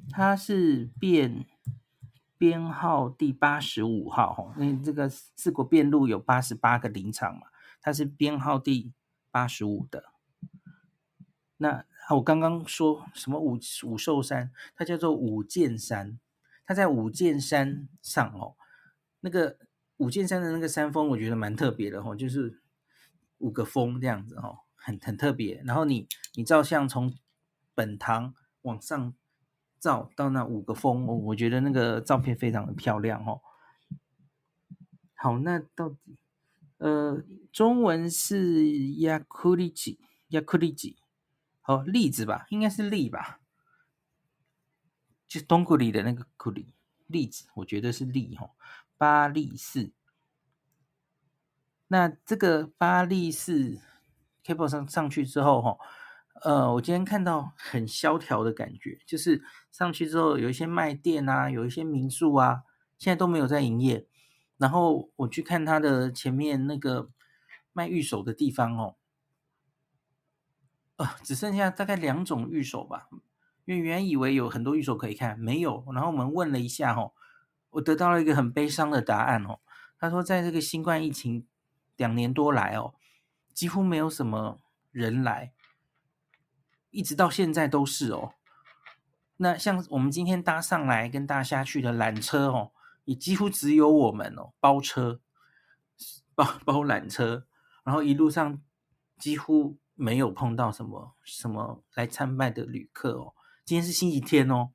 [0.08, 1.44] 它是编
[2.38, 7.48] 编号第八十五号哈，因为这个四国变路有八十八个林场嘛。
[7.80, 8.92] 它是编号第
[9.32, 10.11] 八十五的。
[11.62, 16.18] 那我刚刚说什么五五兽山，它叫做五剑山，
[16.66, 18.56] 它在五剑山上哦。
[19.20, 19.56] 那个
[19.98, 22.60] 五剑山的那个山峰，我觉得蛮特别的哦，就是
[23.38, 25.62] 五个峰这样子哦，很很特别。
[25.64, 27.14] 然后你你照相从
[27.74, 29.14] 本堂往上
[29.78, 33.40] 照到那五个峰，我觉得那个照片非常的漂亮哦。
[35.14, 36.18] 好，那到底。
[36.78, 37.22] 呃，
[37.52, 40.96] 中文是亚库里吉，亚库里吉，
[41.62, 43.40] 好，栗子吧，应该是栗吧，
[45.26, 46.74] 就东古里的那个库里，
[47.06, 48.50] 栗子，我觉得是栗哈。
[48.98, 49.92] 巴利寺，
[51.88, 53.80] 那这个巴利寺
[54.44, 55.78] ，cable 上上去之后哈，
[56.42, 62.62] 呃，我今天看到很萧条的感觉，就是上去之后有一些卖店啊，有一些民宿啊，
[62.96, 64.06] 现在都没有在营业。
[64.56, 67.10] 然后我去看他的前面那个
[67.72, 68.96] 卖玉手的地方哦，
[71.22, 73.08] 只剩下大概两种御守吧，
[73.64, 75.84] 因为原以为有很多御守可以看，没有。
[75.92, 77.12] 然后我们问了一下哦，
[77.70, 79.60] 我得到了一个很悲伤的答案哦。
[79.98, 81.46] 他说，在这个新冠疫情
[81.96, 82.94] 两年多来哦，
[83.52, 84.58] 几乎没有什么
[84.90, 85.52] 人来，
[86.90, 88.34] 一直到现在都是哦。
[89.36, 92.72] 那像我们今天搭上来跟大家去的缆车哦。
[93.04, 95.20] 也几乎只有我们哦，包车，
[96.36, 97.44] 包包缆车，
[97.82, 98.62] 然后一路上
[99.18, 103.34] 几乎没有碰到什么什么来参拜的旅客哦。
[103.64, 104.70] 今天是星期天哦，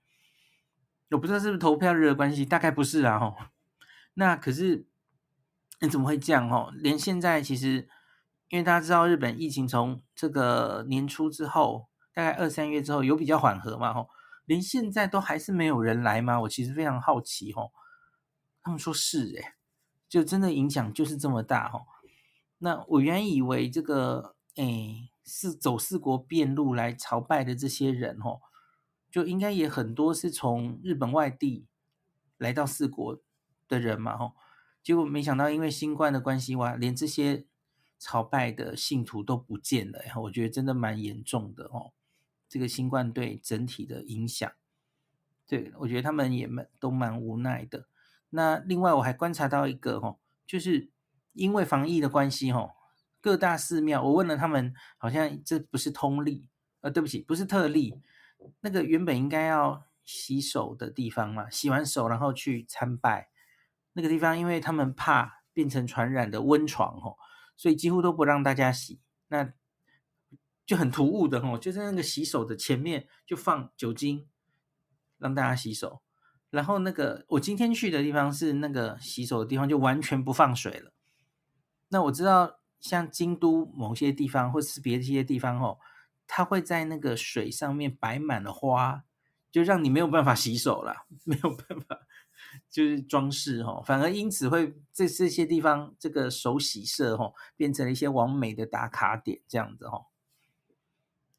[1.12, 3.36] 我不知道是不是投票日的关系，大概不是啊哦。
[4.14, 4.88] 那可是
[5.82, 6.72] 你怎么会这样哦？
[6.76, 7.90] 连现在其实，
[8.48, 14.10] 因为大家知道日本疫情从这个年初之后，大概二三月之后有比较缓和嘛吼，
[14.46, 16.40] 连现在都还是没有人来吗？
[16.40, 17.74] 我其实非常好奇吼。
[18.64, 19.54] 他们说是诶，
[20.08, 21.86] 就真的影响就是这么大哦。
[22.60, 28.40] 那我原以为这个诶是走四国遍路来朝拜的这些人哦，
[29.12, 31.68] 就应该也很多是从日本外地
[32.38, 33.22] 来到四国
[33.68, 34.32] 的人嘛吼。
[34.82, 37.46] 结果没想到因为新冠的关系哇，连这些
[38.00, 40.00] 朝拜的信徒都不见了。
[40.22, 41.92] 我觉得真的蛮严重的哦。
[42.48, 44.50] 这个新冠对整体的影响，
[45.46, 47.90] 对，我觉得他们也蛮都蛮无奈的。
[48.30, 50.90] 那另外我还观察到一个吼，就是
[51.34, 52.72] 因为防疫的关系吼，
[53.22, 56.50] 各大寺庙我问了他们，好像这不是通例，
[56.82, 58.02] 呃，对不起，不是特例。
[58.62, 63.30] 那个原本应该要洗手的地方嘛，洗完手然后去参拜，
[63.94, 67.18] 那个地方因为他们怕变成传染的温床吼，
[67.56, 69.02] 所以几乎都不让大家洗。
[69.30, 69.52] 那
[70.66, 74.28] 就很突兀的吼，就在那个洗手的前面就放酒精，
[75.18, 76.02] 让大家洗手。
[76.50, 80.94] 然后那个我今天去的地方是那个洗手的地方，就完全不放水了。
[81.90, 85.78] 那我知道像京都某些地方或是别的一些地方哦，
[86.28, 89.04] 它会在那个水上面摆满了花，
[89.52, 92.00] 就让你没有办法洗手了， 没有办法
[92.70, 100.06] 就是装饰哦，反而因此会这这些地方这个手洗社哦，变成了一些网美的打卡点这样子哦。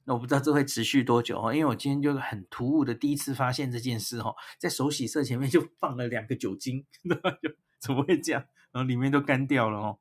[0.05, 6.85] 那我不知道这会持续多久哦，因为我今天就很突兀的第一次发现这件事哦，在手洗色前面就放了两个酒精，
[7.43, 8.43] 就怎么会这样？
[8.73, 9.99] 然后里面都干掉了哦。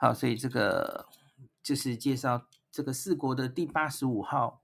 [0.00, 1.08] 好，所以这个
[1.60, 4.62] 就是介绍这个四国的第八十五号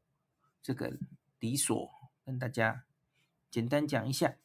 [0.63, 0.97] 这个
[1.41, 1.91] 离所，
[2.25, 2.85] 跟大家
[3.51, 4.37] 简单讲一下。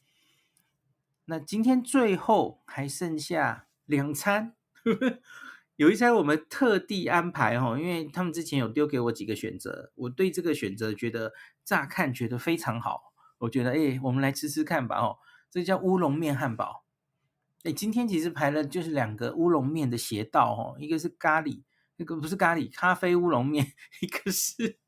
[1.26, 4.56] 那今天最后还剩下两餐，
[5.78, 11.34] 有一餐我们特地安排哦，因为他们之前有丢给我几个选择，我对这个选择觉得
[11.64, 15.20] 乍看觉得非常好，我觉得哎，我们来吃吃看吧哦，
[15.52, 16.84] 这叫乌龙面汉堡。
[17.64, 21.64] 哎，今天其实排了就是两个乌龙面的邪道哦，一个是咖喱，
[21.98, 23.66] 那个不是咖喱，咖啡乌龙面，
[24.02, 24.80] 一个是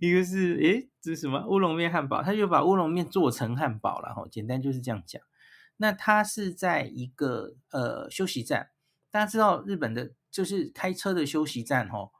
[0.00, 2.22] 一个是哎，这是什么乌龙面汉堡？
[2.22, 5.20] 他就把乌龙面做成汉堡了哈，简单就是这样讲。
[5.78, 8.70] 那它是在一个呃休息站，
[9.10, 12.12] 大家知道日本的就是开车的休息站哦，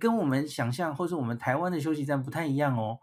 [0.00, 2.98] 跟我们想象或是我们台湾的休息站不太一样哦。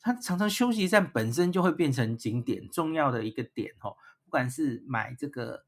[0.00, 3.96] 它常常休息站本身就会变成景点重要的一个点哦，
[4.32, 5.66] 不管是买这个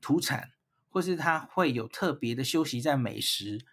[0.00, 0.52] 土产，
[0.88, 3.66] 或是它会有特别的休息站美食，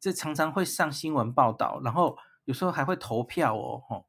[0.00, 2.16] 这常常会上新闻报道，然后
[2.46, 3.84] 有时候还会投票哦。
[3.86, 4.06] 吼，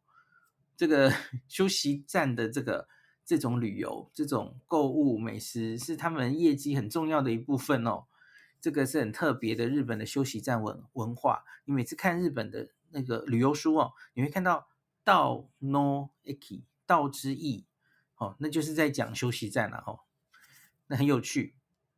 [0.78, 1.12] 这个
[1.50, 2.88] 休息站的这个。
[3.26, 8.06] 这种旅游、这种购物、美食是他们业绩很重要的一部分哦。
[8.62, 11.44] 这个是很特别的日本的休息站文文化。
[11.66, 14.70] 你每次看日本的那个旅游书哦，你会看到
[15.04, 17.66] 道 no eki 道之驿
[18.18, 20.02] 哦，那就是在讲休息站了哦。
[20.88, 21.56] 那很有趣。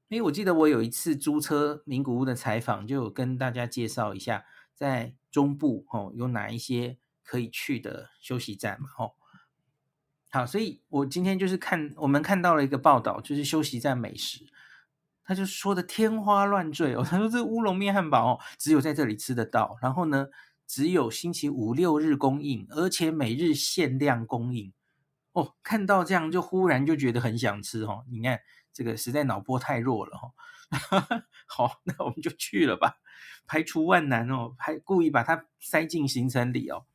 [0.10, 9.12] 诶，我记得我有一次租车名古屋的采访，就有跟大家介绍一下，在中部哦有哪一些可以去的休息站嘛哦。
[10.32, 14.46] 好，所以我今天就是看我们看到了一个报道，就是休息站美食，
[15.24, 20.28] 他就说的天花乱坠哦，他说这乌龙面汉堡哦，只有在这里吃得到，然后呢，
[20.66, 24.74] 只有星期五六日供应，而且每日限量供应
[25.34, 25.56] 哦。
[25.64, 28.06] 看到这样就忽然就觉得很想吃哦。
[28.10, 28.40] 你看
[28.74, 30.34] 这个实在脑波太弱了哦。
[31.48, 32.98] 好，那我们就去了吧，
[33.48, 36.86] 排除万难哦，还故意把它塞进行程里哦。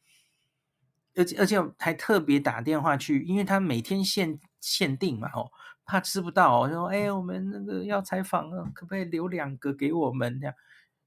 [1.17, 5.51] 而且而且还特别打电话去，因为他每天限限定嘛，哦，
[5.85, 10.55] 怕吃不到哦，就说哎，我们那个要采访啊，可不可以留两个给我们这样？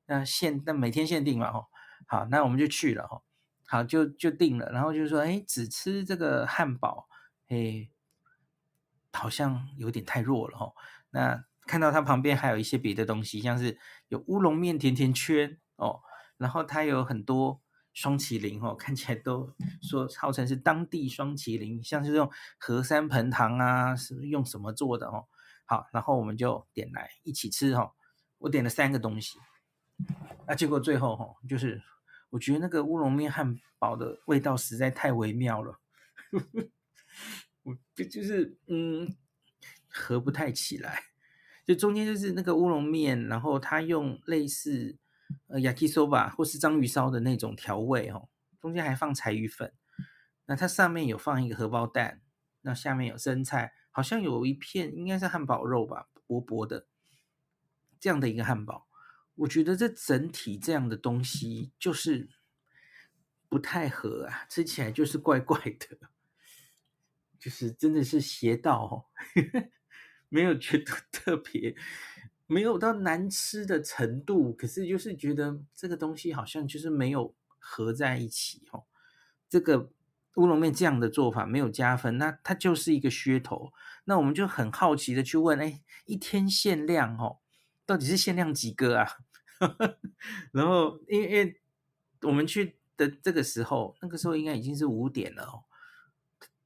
[0.05, 1.65] 那限那每天限定嘛，哦，
[2.05, 3.21] 好，那我们就去了，哦，
[3.65, 7.07] 好就就定了，然后就说哎，只吃这个汉堡，
[7.48, 7.89] 哎，
[9.12, 10.74] 好像有点太弱了，哦，
[11.12, 13.78] 那看到它旁边还有一些别的东西，像是
[14.08, 16.02] 有乌龙面甜甜圈哦，
[16.38, 17.62] 然后它有很多。
[17.93, 22.30] 双麒麟哦，看起来都说号称是当地双麒麟，像是用
[22.60, 25.26] 和山盆糖啊，是用什么做的哦？
[25.66, 27.91] 好，然后我们就点来一起吃哈。
[28.38, 29.39] 我点了三个东西，
[30.45, 31.82] 那结果最后哈，就是
[32.30, 35.80] 我觉得那个乌龙面汉堡的味道实在太微妙了，
[37.63, 39.15] 我就是嗯，
[39.88, 41.03] 合不太起来。
[41.65, 44.97] 就中间就是那个乌龙面，然后它用类似。
[45.47, 48.30] 呃，yakisoba 或是章鱼烧的那种调味哦，
[48.61, 49.74] 中间还放柴鱼粉，
[50.45, 52.22] 那它上面有放一个荷包蛋，
[52.61, 56.88] 那下面有生菜，好像有一片应该是汉堡肉吧，薄薄的
[57.99, 58.88] 这样的一个汉堡，
[59.36, 62.30] 我觉得这整体这样的东西就是
[63.49, 66.09] 不太合啊，吃起来就是怪怪的，
[67.40, 68.94] 就是真的是邪道哦，
[70.30, 71.76] 没有觉得特 别。
[72.50, 78.86] 没有到难吃的程度，可是就是觉得这个东西好像就是没有合在一起哦。
[79.50, 79.92] 这个
[80.36, 83.74] 乌龙面这样的做法没有加分，那它就是一个噱头。
[84.06, 87.40] 那我们就很好奇的去问，哎，一天限量哦，
[87.86, 89.06] 到底是限量几个啊？
[90.54, 91.60] 然后因为因为
[92.22, 95.66] 我们去的这个时候，那个时候应该已经是五点了哦。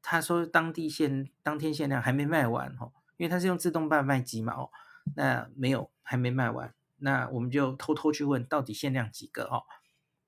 [0.02, 4.70] 他说当地限当天限量还没卖完哦，因为他是用自动贩卖机嘛哦。
[5.16, 6.74] 那没有，还没卖完。
[6.98, 9.64] 那我们就偷偷去问，到底限量几个哦？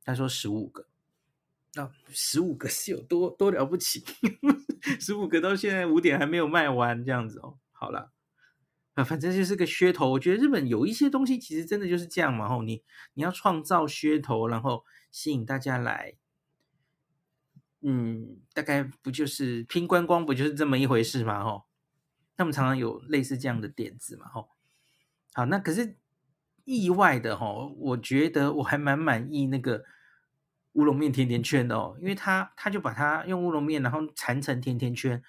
[0.04, 0.88] 他说十五个。
[1.76, 4.04] 那十五个是有多多了不起？
[5.00, 7.58] 十五个到现在五点还没有卖完，这样子哦。
[7.72, 8.12] 好了，
[8.94, 10.12] 啊，反正就是个噱头。
[10.12, 12.48] 我觉得日本有一些东西其实真的就是这样嘛。
[12.48, 12.84] 吼，你
[13.16, 16.16] 你要创造噱头，然后吸引大家来，
[17.84, 21.44] 嗯，大概不就是拼观光，不就是这么一回事嘛？
[21.44, 21.66] 吼，
[22.36, 24.28] 他们常常有类似这样的点子嘛？
[24.28, 24.50] 吼。
[25.34, 25.98] 好，那可是
[26.64, 29.84] 意外的吼，我觉得我还蛮满意那个
[30.74, 35.22] 乌龙面甜甜圈的哦，因为他他就把它用乌龙面，然后缠成甜甜圈，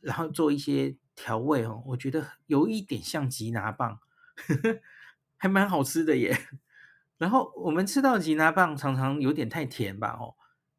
[0.00, 4.00] 然后做一些调味哦，我觉得有一点像吉拿棒，
[5.38, 6.36] 还蛮好吃的耶。
[7.16, 10.34] 然后我们吃到吉拿棒常常有点太甜吧，哦，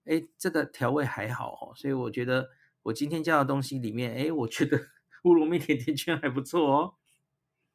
[0.06, 2.50] 哎，这个调味还好哦，所以我觉得
[2.84, 4.80] 我今天叫的东西里面，哎，我觉得
[5.24, 6.96] 乌龙面甜甜圈还不错哦。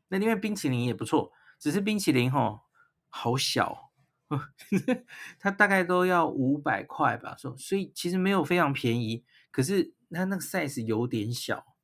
[0.08, 2.62] 那另外冰淇淋也不错，只是冰淇淋哦
[3.08, 3.90] 好小
[5.38, 11.74] 它大概都要五百块吧，所所以其实没有非常便宜，可是它那个 size 有点小，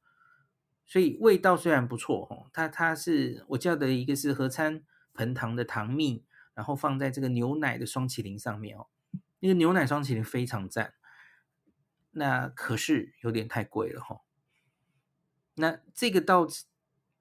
[0.84, 4.84] 所以味道虽然不错哦，它它是我叫的一个是合餐
[5.14, 6.24] 盆糖的糖蜜，
[6.54, 8.86] 然后放在这个牛奶的双淇淋上面哦，
[9.40, 10.94] 那个牛奶霜其实非常赞，
[12.10, 14.20] 那可是有点太贵了哈。
[15.54, 16.46] 那这个到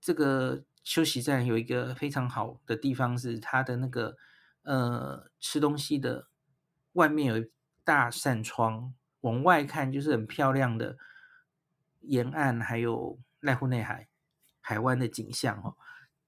[0.02, 4.18] 这个休息站有一个非常好的地方是它的那个。
[4.68, 6.28] 呃，吃东西的
[6.94, 7.52] 外面有一
[7.84, 10.98] 大扇窗，往外看就是很漂亮的
[12.02, 14.08] 沿岸，还有濑户内海
[14.60, 15.78] 海湾的景象哦。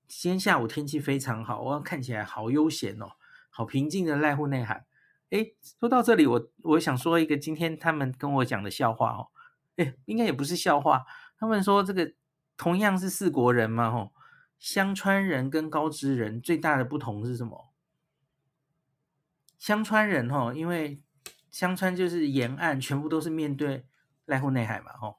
[0.07, 3.13] 今天下午天气非常好，我看起来好悠闲哦，
[3.49, 4.85] 好平静的濑户内海。
[5.29, 9.27] 哎，说到这里，我我想说一个今天他们跟我讲的笑话哦。
[9.75, 11.05] 哎，应该也不是笑话，
[11.37, 12.13] 他们说这个
[12.55, 14.11] 同样是四国人嘛，哦，
[14.57, 17.71] 香川人跟高知人最大的不同是什么？
[19.59, 21.01] 香川人哈，因为
[21.51, 23.85] 香川就是沿岸全部都是面对
[24.25, 25.17] 濑户内海嘛，吼，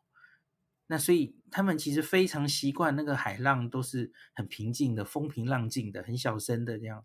[0.86, 7.04] 那所以他们其实非常习惯那个海浪都是很平静的，风平浪静的，很小声的这样。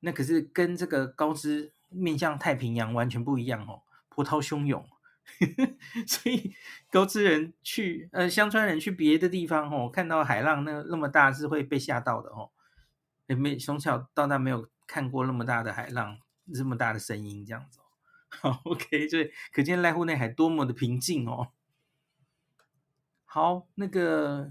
[0.00, 4.88] 那可是跟这个高知面向太平洋完全不一样哦，波涛汹涌。
[6.06, 6.54] 所以
[6.90, 12.50] 高知人去呃香川人去别的地方哦，看到海浪那那么大是会被吓到的哦，
[13.26, 14.68] 也没从小到大没有。
[14.90, 16.18] 看过那么大的海浪，
[16.54, 17.78] 这么大的声音，这样子，
[18.30, 21.48] 好， OK，所以可见濑户内海多么的平静哦。
[23.26, 24.50] 好，那个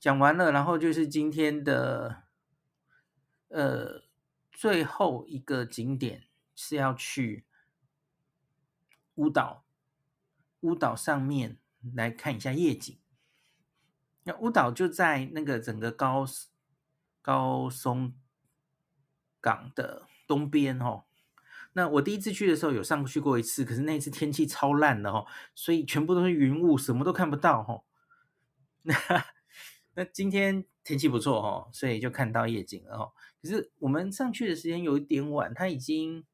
[0.00, 2.22] 讲完了，然后就是今天的
[3.48, 4.04] 呃
[4.50, 6.22] 最后一个景点
[6.54, 7.44] 是要去
[9.14, 9.64] 乌岛，
[10.60, 11.58] 乌岛上面
[11.94, 12.98] 来看一下夜景。
[14.24, 16.26] 那乌岛就在那个整个高
[17.22, 18.14] 高松。
[19.40, 21.04] 港的东边哦，
[21.74, 27.84] 那我第一次去的时候有上去过一次，可是那一次天气超烂的哦，所以全部都是云雾，什么都看不到哦。
[28.84, 28.94] 那
[29.92, 33.12] 那今天天气不错哦，所以就看到夜景了哦。
[33.42, 36.24] 可是我们上去的时间有一点晚，它已经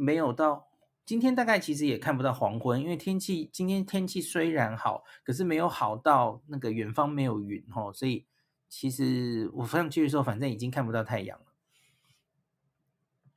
[0.00, 0.68] 没有到
[1.04, 8.26] 今天，大概其实也看不到黄昏，因为天气今天天气虽然好，可是没有好到那个远方没有云哦，所以
[8.68, 11.46] 其实我上去的时候，反正已经看不到太阳了。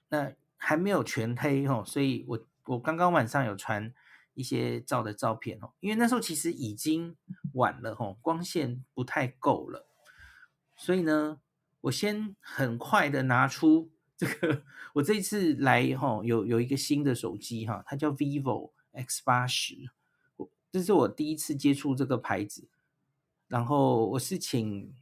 [0.09, 3.93] 那还没有全黑哦，所以我我刚刚晚上有传
[4.35, 7.17] 一些照的照片哦，因为那时候其实已经
[7.53, 9.87] 晚了哦，光线不太够了，
[10.75, 11.39] 所以呢，
[11.81, 13.91] 我先很快的拿出
[14.23, 14.63] 这个，
[14.93, 19.89] 我这一次来哈有有一个新的手机哈，它叫 vivo X 八十，
[20.71, 22.69] 这是我第一次接触这个牌子，
[23.47, 24.93] 然后我是请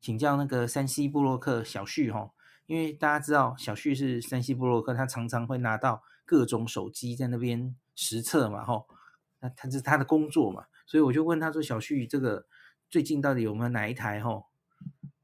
[0.00, 2.32] 请教那个山西布洛克小旭哈。
[2.66, 8.86] 因为大家知道小旭是山西布洛克，他常常会拿到各种手机在那边实测嘛，吼，
[9.40, 12.46] 那他是他的工作嘛，所以我就问他说：“小旭，这个
[12.88, 14.20] 最近到底有没有哪一台？
[14.20, 14.46] 吼，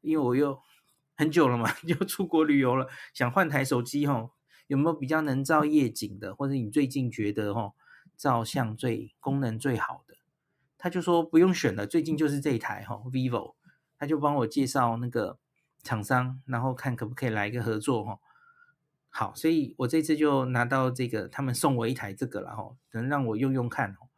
[0.00, 0.60] 因为我又
[1.16, 4.32] 很久了嘛， 就出国旅游了，想换台手机，哦，
[4.66, 7.74] 有没有比较能照夜景的，或者你最近觉得，哦，
[8.16, 10.16] 照相最功能最好的？”
[10.78, 13.54] 他就说不用选了，最近就是这一台，吼，vivo，
[13.98, 15.38] 他就帮我介绍那个。
[15.82, 18.18] 厂商，然后看可不可以来一个合作哈。
[19.08, 24.10] 好，所以我这次就拿到这个，他们送我一台这个了哈，能让我用用看哦。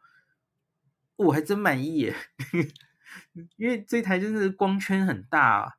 [1.17, 2.15] 我还真满意耶，
[3.57, 5.73] 因为这台真的是光圈很大啊。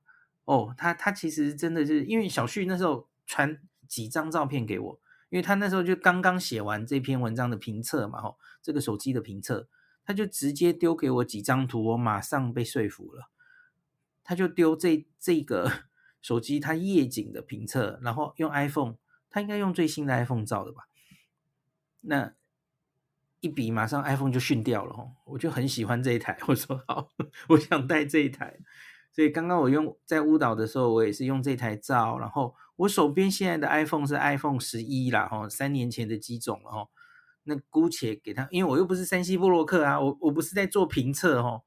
[0.51, 9.69] 哦，他他其实真的是，因为小旭那时候传几张照片给我，因为他那时候就刚刚写完这篇文章的评测嘛，哈，这个手机的评测，
[10.03, 13.31] 他就直接丢给我几张图，我马上被说服了。
[14.25, 15.71] 他就丢这这个
[16.21, 18.97] 手机，他夜景的评测，然后用 iPhone，
[19.31, 20.89] 他应该用最新的 iPhone 照的吧？
[22.01, 22.35] 那
[23.39, 25.13] 一比，马上 iPhone 就逊掉了哦。
[25.27, 27.09] 我就很喜欢这一台，我说好，
[27.51, 28.59] 我想带这一台。
[29.13, 32.19] 所以刚刚我用在乌岛的时候，我也是用这台照。
[32.19, 36.87] 然后我手边现在的 iPhone 是 iPhone 十一啦，哈，三年前的机种了哈。
[37.45, 41.63] 那姑且给他，因为我又不是 3C 部落客啊，我我不是在做评测哈。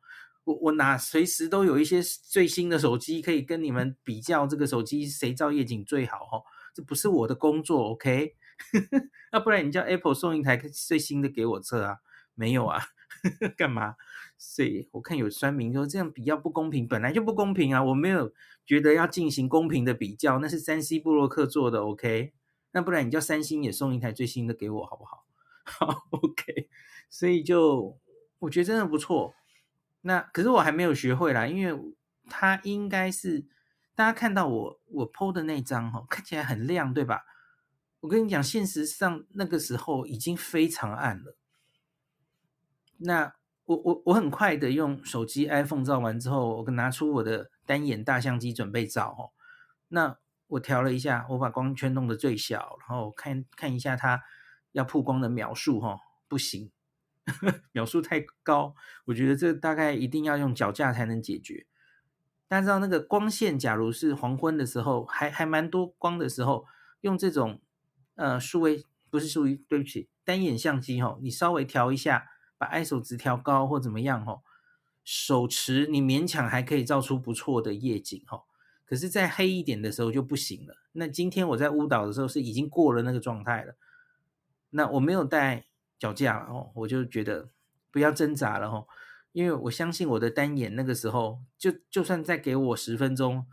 [0.46, 6.44] 我我哪随时都有一些最新的手机可以跟你们比较，这个手机谁照夜景最好哦？
[6.74, 8.36] 这不是我的工作，OK？
[9.32, 11.98] 那不然你叫 Apple 送一台最新的给我测啊？
[12.36, 12.82] 没有啊？
[13.58, 13.96] 干嘛？
[14.38, 17.84] 所以我看有酸民说这样比较不公平，本来就不公平啊！
[17.84, 18.34] 我没有
[18.66, 22.34] 觉得要进行公平的比较，那是 3C 部落客做的，OK？
[22.72, 25.26] 那不然你叫三星也送一台最新的给我好不好？
[25.64, 26.70] 好，OK？
[27.10, 27.98] 所以就
[28.40, 29.34] 我觉得真的不错。
[30.02, 31.94] 那可是我还没有学会啦，因为
[32.30, 33.46] 它应该是
[33.96, 37.24] 大家看到我我 po 的那张哈，看起来很亮，对吧？
[38.02, 41.38] 我跟你讲，现实上那个时候已经非常暗了。
[42.98, 43.34] 那
[43.66, 49.32] 我我我很快的用手机 iPhone 照完之后，我拿出我的单眼大相机准备照哦。
[49.88, 54.22] 那我调了一下，我把光圈弄得最小，然后看看一下它
[54.74, 55.98] 要曝光的秒数哈，
[56.28, 56.72] 不行，
[57.72, 61.66] 秒数太高，我觉得这大概一定要用脚架才能解决。
[62.50, 66.66] 大家知道那个光线，假如是黄昏的时候，还还蛮多光的时候，
[67.00, 67.62] 用这种
[68.16, 72.26] 呃数位不是数位，对不起，单眼相机哈，你稍微调一下。
[72.64, 74.42] 把 ISO 值调高或怎么样吼，
[75.04, 78.46] 手持你勉强还可以照出不错的夜景吼，
[78.86, 80.78] 可是再黑一点的时候就不行了。
[80.94, 83.76] 那今天我在乌岛的时候是已经过了那个状态了，
[84.70, 85.66] 那我没有带
[86.00, 87.50] 脚架哦，我就觉得
[87.92, 88.88] 不要挣扎了吼，
[89.34, 93.46] 因为我相信我的单眼那个时候就就算再给我十分钟，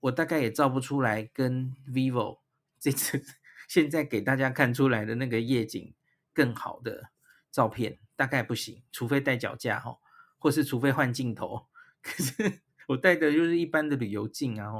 [0.00, 2.38] 我大概也照不出来跟 Vivo
[2.80, 3.22] 这次
[3.68, 5.94] 现在给大家看出来的那个夜景
[6.32, 7.10] 更好的
[7.50, 7.98] 照片。
[8.16, 9.98] 大概不行，除非带脚架哈，
[10.38, 11.66] 或是除非换镜头。
[12.02, 14.72] 可是我带的就是一般的旅游镜啊，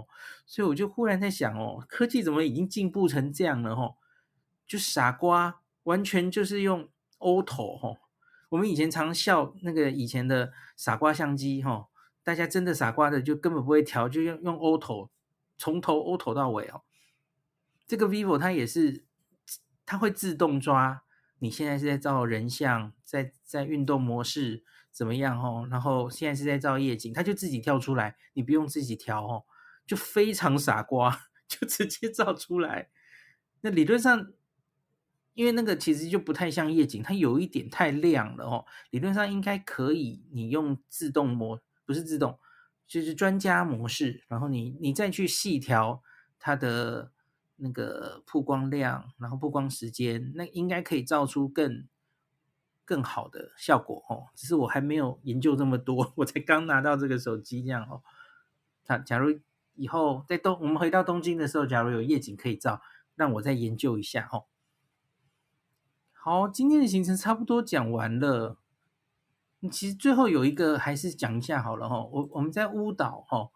[0.45, 3.95] 所以我就忽然在想哦，科技怎么已经进步成这样了哈？
[4.67, 8.01] 就傻瓜完全就是用 auto 哈。
[8.51, 11.89] 我们以前常笑那个以前的傻瓜相机哈，
[12.23, 15.09] 大家真的傻瓜的就根本不会调，就用用 auto
[15.57, 16.83] 从头 auto 到尾哦。
[17.87, 19.05] 这个 vivo 它也是，
[19.87, 21.05] 它会自动抓。
[21.43, 24.63] 你现在是在照人像，在在运动模式
[24.93, 25.67] 怎么样哦？
[25.69, 29.45] 然后现在是在照夜景，它就自己跳出来，你不用自己调哦，
[29.85, 32.91] 就非常傻瓜， 就直接照出来。
[33.63, 34.33] 那理论上，
[35.35, 38.65] 因为那个其实就不太像夜景，它有一点太亮了哦。
[38.91, 42.39] 理论上应该可以，你用自动模，不是自动，
[42.87, 46.05] 就是专家模式，然后你你再去细调
[46.39, 47.11] 它的。
[47.65, 51.87] 那个曝光量，然后曝光时间，那应该可以照出更
[52.85, 54.27] 更好的效果哦。
[54.35, 58.03] 只是我还没有研究这么多， 我才刚拿到这个手机这样哦。
[58.83, 59.39] 假假如
[59.75, 62.83] 以后在东，我们回到东京的时候，假如有夜景可以照，
[63.15, 64.47] 让我再研究一下哦。
[66.11, 68.59] 好，今天的行程差不多讲完了。
[69.71, 72.03] 其实最后有一个还是讲一下好了哈。
[72.03, 73.51] 我我们在乌岛哈。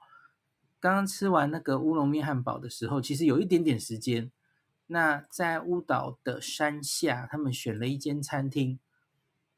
[0.78, 4.30] 刚刚吃完那个乌龙面汉堡的时候，其实有一点点时间。
[4.88, 8.78] 那在乌岛的山下，他们选了一间餐厅，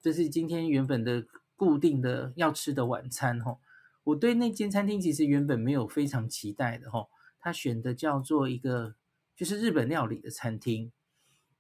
[0.01, 3.39] 这是今天原本的固定的要吃的晚餐。
[3.41, 3.59] 哦，
[4.05, 6.91] 我对那间餐厅其实原本没有非常期待的。
[6.91, 8.95] 吼，他选的叫做一个
[9.37, 10.91] 就是日本料理的餐厅，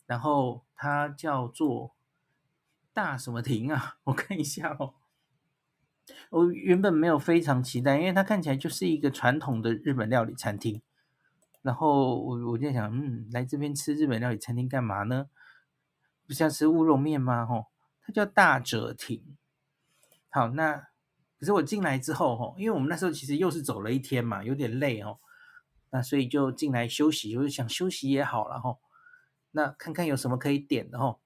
[0.06, 1.94] 然后它叫做
[2.94, 3.98] 大什么亭啊？
[4.04, 4.94] 我看一下哦。
[6.30, 10.80] 我原本没有非常期待，因为它看起来就是一个传统的日本料理餐厅。
[11.62, 15.28] 然后我我就想，嗯，来这边吃日本料理餐厅干嘛呢？
[16.26, 17.44] 不是要吃乌龙面吗？
[17.44, 17.66] 吼，
[18.02, 19.36] 它叫大者亭。
[20.30, 20.88] 好，那
[21.38, 25.18] 可是我进来之后，吼，因为我们那时候其实又是走了一天嘛，有点累哦。
[25.90, 28.78] 那所以就进来休息，就是想休息也好了吼。
[29.52, 31.20] 那看看有什么可以点的吼。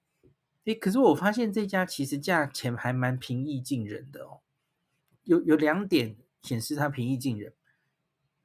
[0.65, 4.39] 诶，可是我发现这家其实价钱还蛮平易近人的哦。
[5.23, 7.53] 有有两点显示它平易近人。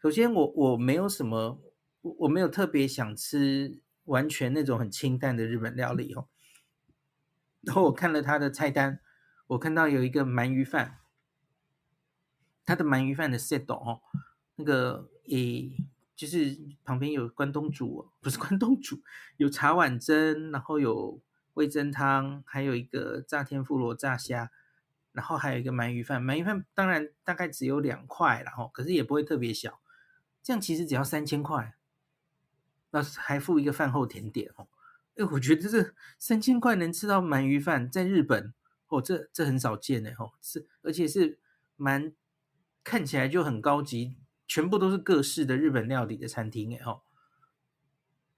[0.01, 1.61] 首先我，我没有什么，
[2.03, 6.29] 我我没有特别想吃完全那种很清淡的日本料理哦。
[7.63, 9.01] 然后我看了他的菜单，
[9.49, 11.01] 我看到有一个鳗鱼饭，
[12.65, 14.01] 他的鳗鱼饭的 set 哦，
[14.55, 15.77] 那个诶，
[16.15, 19.03] 就是旁边有关东煮，不是关东煮，
[19.37, 21.21] 有茶碗蒸，然后有
[21.55, 24.53] 味噌汤，还有一个炸天妇罗炸虾。
[25.19, 29.81] 然后还有一个鳗鱼饭，鳗鱼饭当然大概只有两块，然后可是也不会特别小，
[30.45, 31.75] 这样其实只要三千块，
[32.93, 34.69] 那还附一个饭后甜点哦。
[35.17, 38.55] 哎，我觉得这三千块能吃到鳗鱼饭，在日本
[38.87, 41.41] 哦，这这很少见的哦，是而且是
[41.75, 42.13] 蛮
[42.85, 47.03] 看起来就很高级，全部都是各式的日本料理的餐厅哎哦，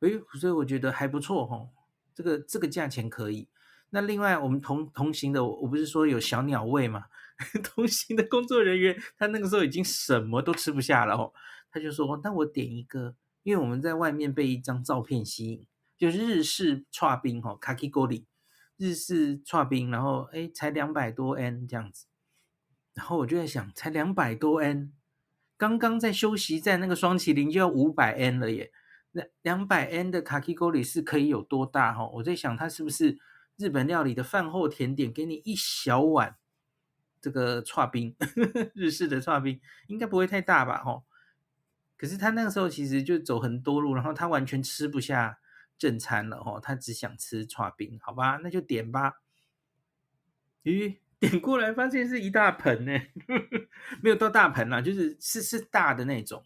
[0.01, 0.09] 哎，
[0.39, 1.69] 所以我觉得还不错哦，
[2.15, 3.51] 这个这个价钱可以。
[3.91, 7.05] 那另外，我们同同行的，我不是说有小鸟胃嘛？
[7.65, 11.33] 同行的工作人员，他那个时候已经什么都吃不下了哦，
[11.73, 15.67] 他就说：“那我点一个，因为我们在外面被一张照片吸引，
[15.97, 18.27] 就是日式串冰哈，卡基锅里
[18.77, 22.07] 日式串冰，然后哎，才两百多 N 这样子。
[22.93, 24.93] 然后我就在想，才两百多 N，
[25.57, 28.71] 刚刚在休息站那个双麒麟就要五百 N 了耶。
[29.13, 32.07] 那两百 N 的卡基锅里是可以有多大哈？
[32.17, 33.19] 我在想，它是不是？
[33.61, 36.39] 日本料理的饭后甜点，给你一小碗
[37.21, 38.17] 这个剉冰，
[38.73, 40.83] 日式的剉冰应该不会太大吧？
[40.83, 41.05] 吼，
[41.99, 45.39] 可是他那个时候其实就走很多路，然后他完全吃不下
[45.77, 49.21] 正餐了哦，他只想吃剉冰，好吧，那就点吧。
[50.63, 52.99] 咦，点过来发现是一大盆呢，
[54.03, 56.43] 没有到大盆啦，就是是是大的那种，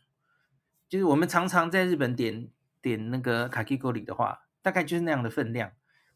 [0.88, 2.50] 就是我们常常在日本点
[2.82, 5.72] 点那个卡基锅里的话，大概就是那样的分量，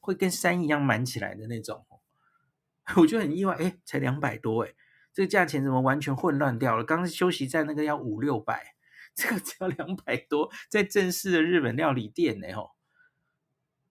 [0.08, 1.86] 会跟山一样满起来的那种。
[2.96, 4.72] 我就很意外，哎，才两百多，哎，
[5.12, 6.82] 这个价钱怎么完全混乱掉了？
[6.82, 8.74] 刚刚休息站那个要五六百，
[9.14, 12.70] 这个只要两百多，在正式的日本料理店呢，吼，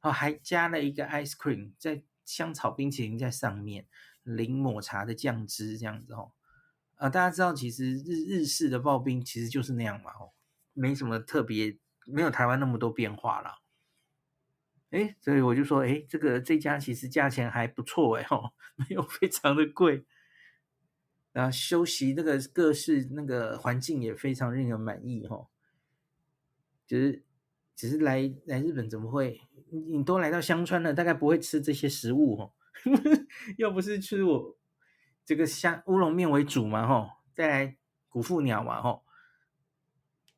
[0.02, 3.86] 哦，还加了一个 ice cream 在香草冰淇淋在上面，
[4.24, 6.32] 淋抹茶的酱汁这样子，哦，
[6.96, 10.34] 啊，大家知道其实日日式的刨冰其实就是那样嘛，哦，
[10.74, 13.62] 没什么特别，没有台湾那么多变化了。
[14.90, 20.06] 哎，所以我就说，哎，这个这家其实价钱还不错，哎吼， 没有非常的贵，
[21.34, 25.50] 然后休息那个各式那个环境也非常令人满意，吼，
[26.86, 27.22] 就是
[27.76, 29.42] 只是来来日本怎么会？
[29.70, 32.54] 你都来到香川了，大概不会吃这些食物，吼，
[33.60, 34.58] 要不是吃我
[35.26, 37.78] 这个香乌龙面为主嘛，吼，再来
[38.08, 39.04] 古富鸟嘛，吼，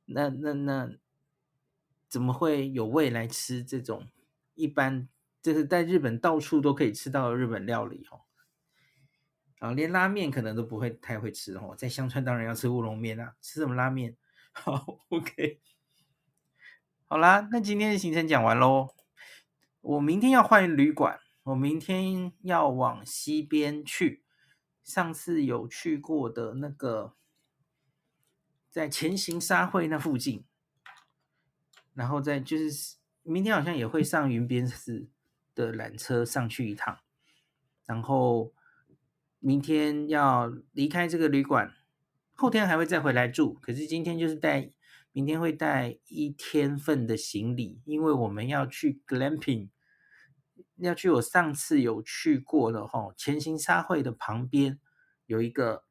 [0.06, 0.92] 那那那
[2.08, 4.08] 怎么会有胃来吃这种？
[4.60, 5.08] 一般
[5.42, 8.22] 就是在日本到处都可以吃到的日本料理哦，
[9.60, 14.18] 啊，连拉面可能都不会太会吃哦，在香川当然要吃乌龙面啊，吃什么拉面？
[14.52, 15.62] 好，OK，
[17.08, 18.94] 好啦，那今天的行程讲完喽。
[19.80, 24.26] 我明天要换旅馆，我明天要往西边去，
[24.84, 27.16] 上次有去过的那个，
[28.70, 30.44] 在前行沙会那附近，
[31.94, 32.99] 然后再就是。
[33.32, 35.08] 明天好像也会上云边市
[35.54, 36.98] 的缆车上去一趟，
[37.86, 38.52] 然后
[39.38, 41.72] 明天要离开这个旅馆，
[42.34, 43.54] 后天还会再回来住。
[43.62, 44.72] 可是今天就是带，
[45.12, 49.70] 明天会带一天份的行李，因为我们要去 glamping，
[50.78, 54.80] 要去我上次有去过的哈，前行沙会的旁边
[55.28, 55.84] 有一个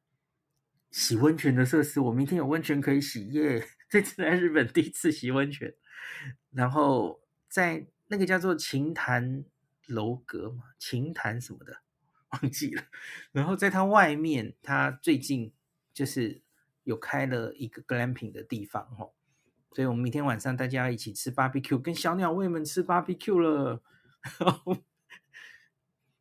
[0.91, 3.65] 洗温泉的设施，我明天有温泉可以洗耶！
[3.89, 5.73] 这次来日本第一次洗温泉，
[6.51, 7.18] 然后。
[7.49, 9.43] 在那个叫做琴潭
[9.87, 11.81] 楼阁嘛，琴潭什么的
[12.29, 12.83] 忘记了。
[13.31, 15.51] 然后在它外面，它最近
[15.91, 16.41] 就是
[16.83, 19.11] 有开了一个 glamping 的地方哦，
[19.73, 23.81] 所以我们明天晚上大家一起吃 barbecue，跟小鸟胃们吃 barbecue 了。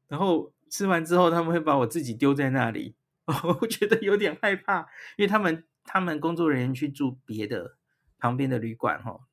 [0.09, 2.97] 然后吃完之后，他们会把我自己丢在那里，
[3.61, 4.81] 我觉得有点害怕，
[5.17, 7.77] 因为他们他们工作人员去住别的
[8.19, 9.28] 旁边的旅馆哦。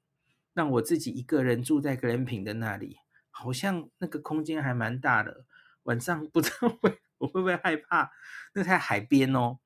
[0.56, 2.98] 让我自己一个人住在 glamping 的那里，
[3.30, 5.46] 好像那个空间还蛮大的。
[5.84, 8.10] 晚上不知道 会我会不会害怕？
[8.56, 9.60] 那在海边哦，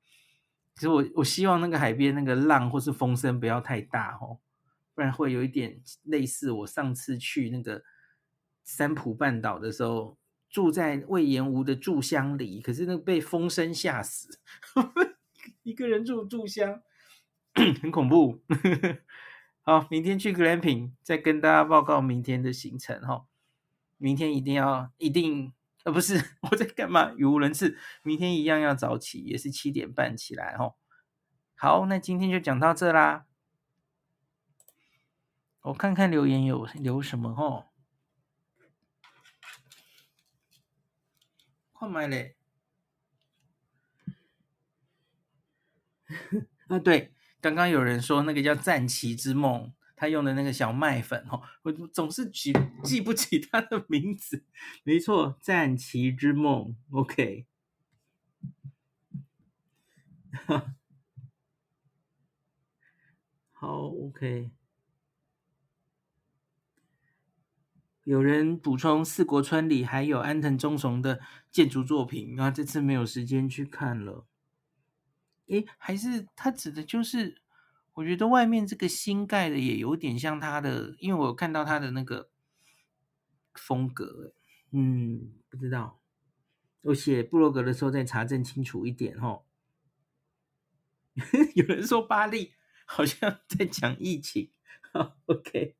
[0.75, 4.39] 其实我我希望那个海边那个浪或是风声不要太大哦，
[4.93, 7.83] 不然会有一点类似我上次去那个
[8.63, 10.17] 三浦半岛的时候，
[10.49, 14.39] 住在隈研吾的住箱里，可是那个被风声吓死，
[15.63, 16.81] 一个人住住箱
[17.81, 18.41] 很恐怖。
[19.63, 23.27] 好，明天去 glamping，再跟大家报告明天的行程哈。
[23.97, 25.53] 明天一定要一定，
[25.83, 27.13] 呃，不是 我在干嘛？
[27.13, 27.77] 语无伦次。
[28.01, 30.75] 明天一样要早起，也是七点半起来哈。
[31.55, 33.25] 好，那今天就讲到这啦。
[35.61, 37.67] 我看看留言有留什么哈。
[41.73, 42.35] 快买嘞！
[46.67, 47.13] 啊，对。
[47.41, 54.43] 刚刚有人说那个叫战旗之梦，他用的那个小麦粉哦，我总是记记不起他的名字。
[54.83, 57.45] 没错，战旗之梦，OK。
[63.51, 64.51] 好，OK。
[68.05, 71.19] 有人补充四国村里还有安藤忠雄的
[71.51, 74.28] 建筑作品，那这次没有时间去看了。
[75.49, 77.41] 诶，还是他指的就是，
[77.93, 82.29] 我觉得外面这个新盖的也有点像他的，因为我看到他的那个
[83.53, 84.33] 风格，
[84.71, 85.99] 嗯，不知道，
[86.81, 89.43] 我写部落格的时候再查证清楚一点哦。
[91.55, 92.53] 有人说巴黎
[92.85, 94.51] 好像在讲疫情，
[94.93, 95.75] 好，OK。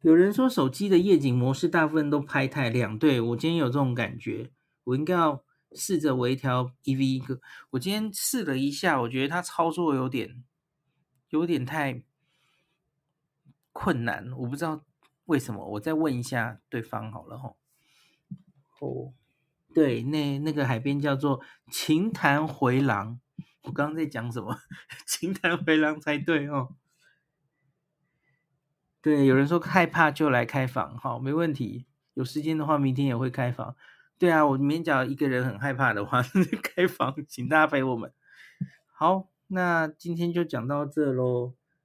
[0.00, 4.52] 有人说手机的夜景模式大部分都拍太亮，对，我今天有这种感觉。
[4.86, 7.40] 我应该要试着微调 EV 一个。
[7.70, 10.44] 我今天试了一下，我觉得它操作有点
[11.30, 12.02] 有点太
[13.72, 14.84] 困难，我不知道
[15.24, 15.64] 为什么。
[15.72, 17.56] 我再问一下对方好了吼。
[18.78, 19.12] 哦，
[19.74, 23.18] 对，那那个海边叫做琴潭回廊，
[23.62, 24.56] 我刚刚在讲什么？
[25.04, 26.76] 金丹回廊才对哦。
[29.02, 31.86] 对，有人说害怕就来开房，好，没问题。
[32.14, 33.76] 有时间的话，明天也会开房。
[34.18, 36.22] 对啊，我明天假如一个人很害怕的话，
[36.62, 38.12] 开房，请大家陪我们。
[38.94, 41.54] 好，那今天就讲到这喽。